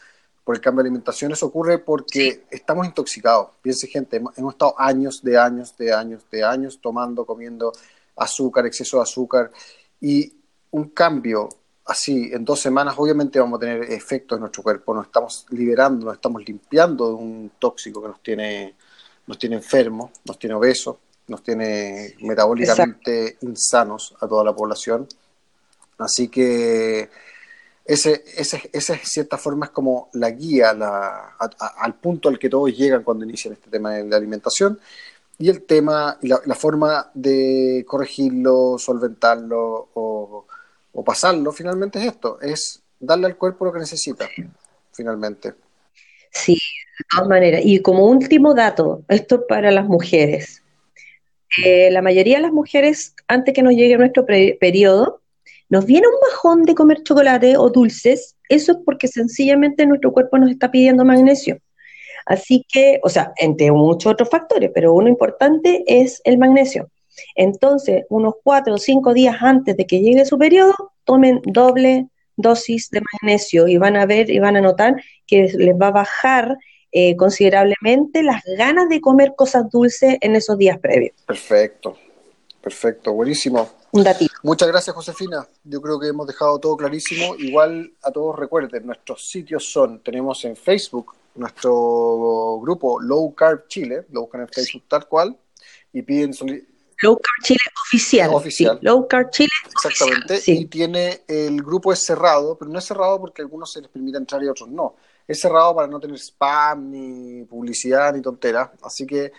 por 0.49 0.57
el 0.57 0.63
cambio 0.63 0.83
de 0.83 0.89
alimentación, 0.89 1.31
eso 1.31 1.45
ocurre 1.45 1.77
porque 1.77 2.47
estamos 2.51 2.87
intoxicados. 2.87 3.49
Piense 3.61 3.87
gente, 3.87 4.17
hemos 4.17 4.55
estado 4.55 4.75
años 4.79 5.23
de 5.23 5.37
años, 5.37 5.77
de 5.77 5.93
años, 5.93 6.23
de 6.31 6.43
años 6.43 6.79
tomando, 6.81 7.27
comiendo 7.27 7.71
azúcar, 8.17 8.65
exceso 8.65 8.97
de 8.97 9.03
azúcar, 9.03 9.53
y 10.01 10.33
un 10.71 10.89
cambio 10.89 11.51
así 11.85 12.31
en 12.33 12.47
dos 12.47 12.61
semanas 12.61 12.95
obviamente 12.97 13.39
vamos 13.39 13.59
a 13.59 13.61
tener 13.61 13.93
efectos 13.93 14.37
en 14.37 14.41
nuestro 14.41 14.63
cuerpo, 14.63 14.95
nos 14.95 15.05
estamos 15.05 15.45
liberando, 15.51 16.07
nos 16.07 16.15
estamos 16.15 16.43
limpiando 16.43 17.09
de 17.09 17.15
un 17.17 17.53
tóxico 17.59 18.01
que 18.01 18.09
nos 18.09 18.23
tiene, 18.23 18.75
nos 19.27 19.39
tiene 19.39 19.57
enfermos, 19.57 20.13
nos 20.25 20.39
tiene 20.39 20.55
obesos, 20.55 20.97
nos 21.27 21.43
tiene 21.43 22.15
metabólicamente 22.21 23.37
insanos 23.43 24.15
a 24.19 24.27
toda 24.27 24.45
la 24.45 24.57
población. 24.57 25.07
Así 25.99 26.29
que 26.29 27.11
ese, 27.89 28.23
ese, 28.37 28.71
esa 28.71 28.97
cierta 28.99 29.39
forma 29.39 29.67
es 29.67 29.73
como 29.73 30.11
la 30.13 30.31
guía 30.31 30.77
al 31.79 31.95
punto 31.95 32.29
al 32.29 32.39
que 32.39 32.51
todos 32.51 32.77
llegan 32.77 33.03
cuando 33.03 33.25
inician 33.25 33.55
este 33.55 33.71
tema 33.71 33.95
de 33.95 34.05
la 34.05 34.19
alimentación 34.19 34.79
y 35.39 35.49
el 35.49 35.63
tema 35.63 36.19
y 36.21 36.29
la, 36.29 36.55
forma 36.55 37.11
de 37.15 37.85
corregirlo, 37.89 38.77
solventarlo 38.79 39.89
o, 39.95 40.45
pasarlo 41.07 41.53
finalmente 41.53 41.99
es 42.01 42.07
esto, 42.07 42.39
es 42.43 42.83
darle 43.01 43.27
al 43.27 43.37
cuerpo 43.37 43.65
lo 43.65 43.73
que 43.73 43.79
necesita 43.79 44.29
finalmente. 44.93 45.55
Sí, 46.31 46.55
de 46.55 47.05
todas 47.11 47.29
maneras. 47.29 47.63
Y 47.65 47.81
como 47.81 48.07
último 48.07 48.53
dato, 48.53 49.03
esto 49.09 49.47
para 49.47 49.71
las 49.71 49.87
mujeres. 49.87 50.63
Eh, 51.65 51.91
la 51.91 52.03
mayoría 52.03 52.37
de 52.37 52.43
las 52.43 52.53
mujeres, 52.53 53.15
antes 53.29 53.55
que 53.55 53.63
nos 53.63 53.75
llegue 53.75 53.97
nuestro 53.97 54.27
periodo, 54.27 55.18
nos 55.69 55.85
viene 55.85 56.07
un 56.07 56.21
bajón 56.31 56.63
de 56.65 56.75
comer 56.75 57.03
chocolate 57.03 57.57
o 57.57 57.69
dulces, 57.71 58.37
eso 58.49 58.73
es 58.73 58.79
porque 58.85 59.09
sencillamente 59.09 59.87
nuestro 59.87 60.13
cuerpo 60.13 60.39
nos 60.39 60.51
está 60.51 60.71
pidiendo 60.71 61.05
magnesio. 61.05 61.59
Así 62.25 62.65
que, 62.69 63.01
o 63.03 63.09
sea, 63.09 63.33
entre 63.37 63.71
muchos 63.73 64.13
otros 64.13 64.29
factores, 64.29 64.71
pero 64.75 64.93
uno 64.95 65.09
importante 65.09 65.85
es 65.87 66.21
el 66.25 66.39
magnesio. 66.39 66.91
Entonces, 67.35 68.05
unos 68.11 68.35
cuatro 68.45 68.75
o 68.75 68.79
cinco 68.79 69.13
días 69.13 69.37
antes 69.41 69.77
de 69.77 69.87
que 69.87 70.01
llegue 70.01 70.25
su 70.25 70.39
periodo, 70.39 70.75
tomen 71.05 71.41
doble 71.45 72.07
dosis 72.37 72.91
de 72.91 73.01
magnesio 73.13 73.67
y 73.67 73.79
van 73.79 73.97
a 73.97 74.07
ver 74.07 74.31
y 74.31 74.39
van 74.39 74.57
a 74.57 74.61
notar 74.61 75.03
que 75.27 75.49
les 75.55 75.75
va 75.75 75.89
a 75.89 75.93
bajar 75.93 76.57
eh, 76.93 77.17
considerablemente 77.17 78.23
las 78.23 78.43
ganas 78.57 78.89
de 78.89 79.01
comer 79.01 79.35
cosas 79.37 79.69
dulces 79.71 80.17
en 80.21 80.37
esos 80.37 80.57
días 80.57 80.79
previos. 80.79 81.15
Perfecto, 81.27 81.97
perfecto, 82.63 83.13
buenísimo 83.13 83.78
un 83.93 84.05
datito. 84.05 84.35
Muchas 84.43 84.69
gracias, 84.69 84.95
Josefina. 84.95 85.47
Yo 85.65 85.81
creo 85.81 85.99
que 85.99 86.09
hemos 86.09 86.27
dejado 86.27 86.59
todo 86.59 86.77
clarísimo. 86.77 87.35
Igual 87.37 87.93
a 88.03 88.11
todos 88.11 88.37
recuerden, 88.37 88.87
nuestros 88.87 89.29
sitios 89.29 89.71
son, 89.71 90.03
tenemos 90.03 90.45
en 90.45 90.57
Facebook 90.57 91.15
nuestro 91.35 92.59
grupo 92.61 93.01
Low 93.01 93.35
Carb 93.35 93.67
Chile, 93.69 94.07
lo 94.11 94.23
buscan 94.23 94.43
en 94.43 94.49
Facebook 94.49 94.85
tal 94.89 95.07
cual, 95.07 95.39
y 95.93 96.03
piden 96.03 96.33
Low 97.01 97.17
Carb 97.17 97.45
Chile 97.45 97.59
oficial. 97.87 98.35
Oficial. 98.35 98.79
Low 98.83 99.07
Carb 99.07 99.31
Chile 99.31 99.51
Exactamente. 99.71 100.35
oficial, 100.35 100.57
Y 100.57 100.67
tiene, 100.67 101.23
el 101.29 101.63
grupo 101.63 101.93
es 101.93 102.01
cerrado, 102.01 102.59
pero 102.59 102.71
no 102.71 102.79
es 102.79 102.85
cerrado 102.85 103.21
porque 103.21 103.43
a 103.43 103.45
algunos 103.45 103.73
se 103.73 103.81
les 103.81 103.91
permite 103.91 104.19
entrar 104.19 104.43
y 104.43 104.49
a 104.49 104.51
otros 104.51 104.69
no. 104.69 104.97
Es 105.27 105.41
cerrado 105.41 105.75
para 105.77 105.87
no 105.87 106.01
tener 106.01 106.19
spam, 106.19 106.91
ni 106.91 107.45
publicidad, 107.45 108.13
ni 108.15 108.21
tonteras. 108.21 108.71
Así 108.83 109.07
que 109.07 109.33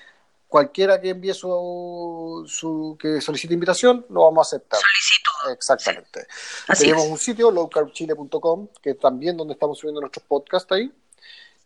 cualquiera 0.49 0.99
que 0.99 1.09
envíe 1.09 1.33
su, 1.33 2.43
su 2.47 2.97
que 2.99 3.21
solicite 3.21 3.53
invitación, 3.53 4.05
lo 4.09 4.23
vamos 4.23 4.39
a 4.39 4.47
aceptar. 4.49 4.79
Solicitud. 4.79 5.53
Exactamente. 5.53 6.27
Así 6.67 6.85
Tenemos 6.85 7.05
es. 7.05 7.11
un 7.11 7.17
sitio, 7.19 7.51
lowcarbchile.com, 7.51 8.67
que 8.81 8.89
es 8.89 8.99
también 8.99 9.37
donde 9.37 9.53
estamos 9.53 9.77
subiendo 9.77 10.01
nuestros 10.01 10.25
podcasts 10.25 10.69
ahí. 10.71 10.91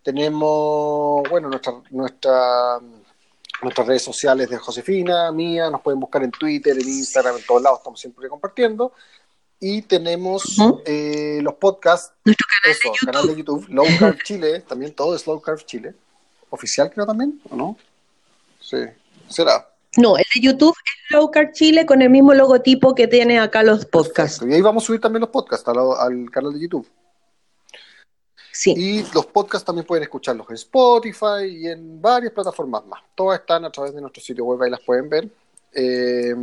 Tenemos, 0.03 1.27
bueno, 1.29 1.47
nuestra, 1.47 1.73
nuestra, 1.91 2.79
nuestras 3.61 3.87
redes 3.87 4.03
sociales 4.03 4.49
de 4.49 4.57
Josefina, 4.57 5.31
mía, 5.31 5.69
nos 5.69 5.81
pueden 5.81 6.01
buscar 6.01 6.21
en 6.23 6.31
Twitter, 6.31 6.77
en 6.77 6.87
Instagram, 6.87 7.37
en 7.37 7.45
todos 7.45 7.61
lados, 7.61 7.79
estamos 7.79 7.99
siempre 8.01 8.27
compartiendo. 8.27 8.91
Y 9.61 9.83
tenemos 9.83 10.57
eh, 10.85 11.39
los 11.41 11.53
podcasts, 11.53 12.11
Nuestro 12.25 12.45
canal 12.49 12.71
eso, 12.75 12.79
de 12.81 12.89
YouTube. 12.89 13.05
canal 13.05 13.27
de 13.27 13.35
YouTube, 13.37 13.67
Low 13.69 13.85
Carb 13.97 14.21
Chile, 14.23 14.59
también 14.67 14.93
todo 14.93 15.15
es 15.15 15.25
Low 15.25 15.41
Carb 15.41 15.65
Chile. 15.65 15.95
Oficial 16.49 16.91
creo 16.91 17.05
también, 17.05 17.41
¿o 17.49 17.55
no? 17.55 17.77
Sí, 18.73 18.85
será. 19.27 19.69
No, 19.97 20.17
el 20.17 20.25
de 20.33 20.41
YouTube 20.41 20.75
es 20.85 21.11
Low 21.11 21.29
Carb 21.29 21.51
Chile 21.51 21.85
con 21.85 22.01
el 22.01 22.09
mismo 22.09 22.33
logotipo 22.33 22.95
que 22.95 23.07
tiene 23.07 23.39
acá 23.39 23.61
los 23.61 23.85
podcasts. 23.85 24.39
Perfecto. 24.39 24.47
Y 24.47 24.55
ahí 24.55 24.61
vamos 24.61 24.83
a 24.83 24.87
subir 24.87 25.01
también 25.01 25.21
los 25.21 25.29
podcasts 25.29 25.67
al, 25.67 25.77
al 25.77 26.31
canal 26.31 26.53
de 26.53 26.59
YouTube. 26.59 26.89
Sí. 28.51 28.73
Y 28.75 29.03
los 29.13 29.25
podcasts 29.27 29.65
también 29.65 29.85
pueden 29.85 30.03
escucharlos 30.03 30.47
en 30.49 30.55
Spotify 30.55 31.45
y 31.47 31.67
en 31.67 32.01
varias 32.01 32.33
plataformas 32.33 32.85
más. 32.85 33.01
Todas 33.15 33.39
están 33.39 33.65
a 33.65 33.71
través 33.71 33.93
de 33.93 34.01
nuestro 34.01 34.21
sitio 34.21 34.45
web, 34.45 34.61
ahí 34.61 34.71
las 34.71 34.81
pueden 34.81 35.09
ver. 35.09 35.29
Eh, 35.73 36.35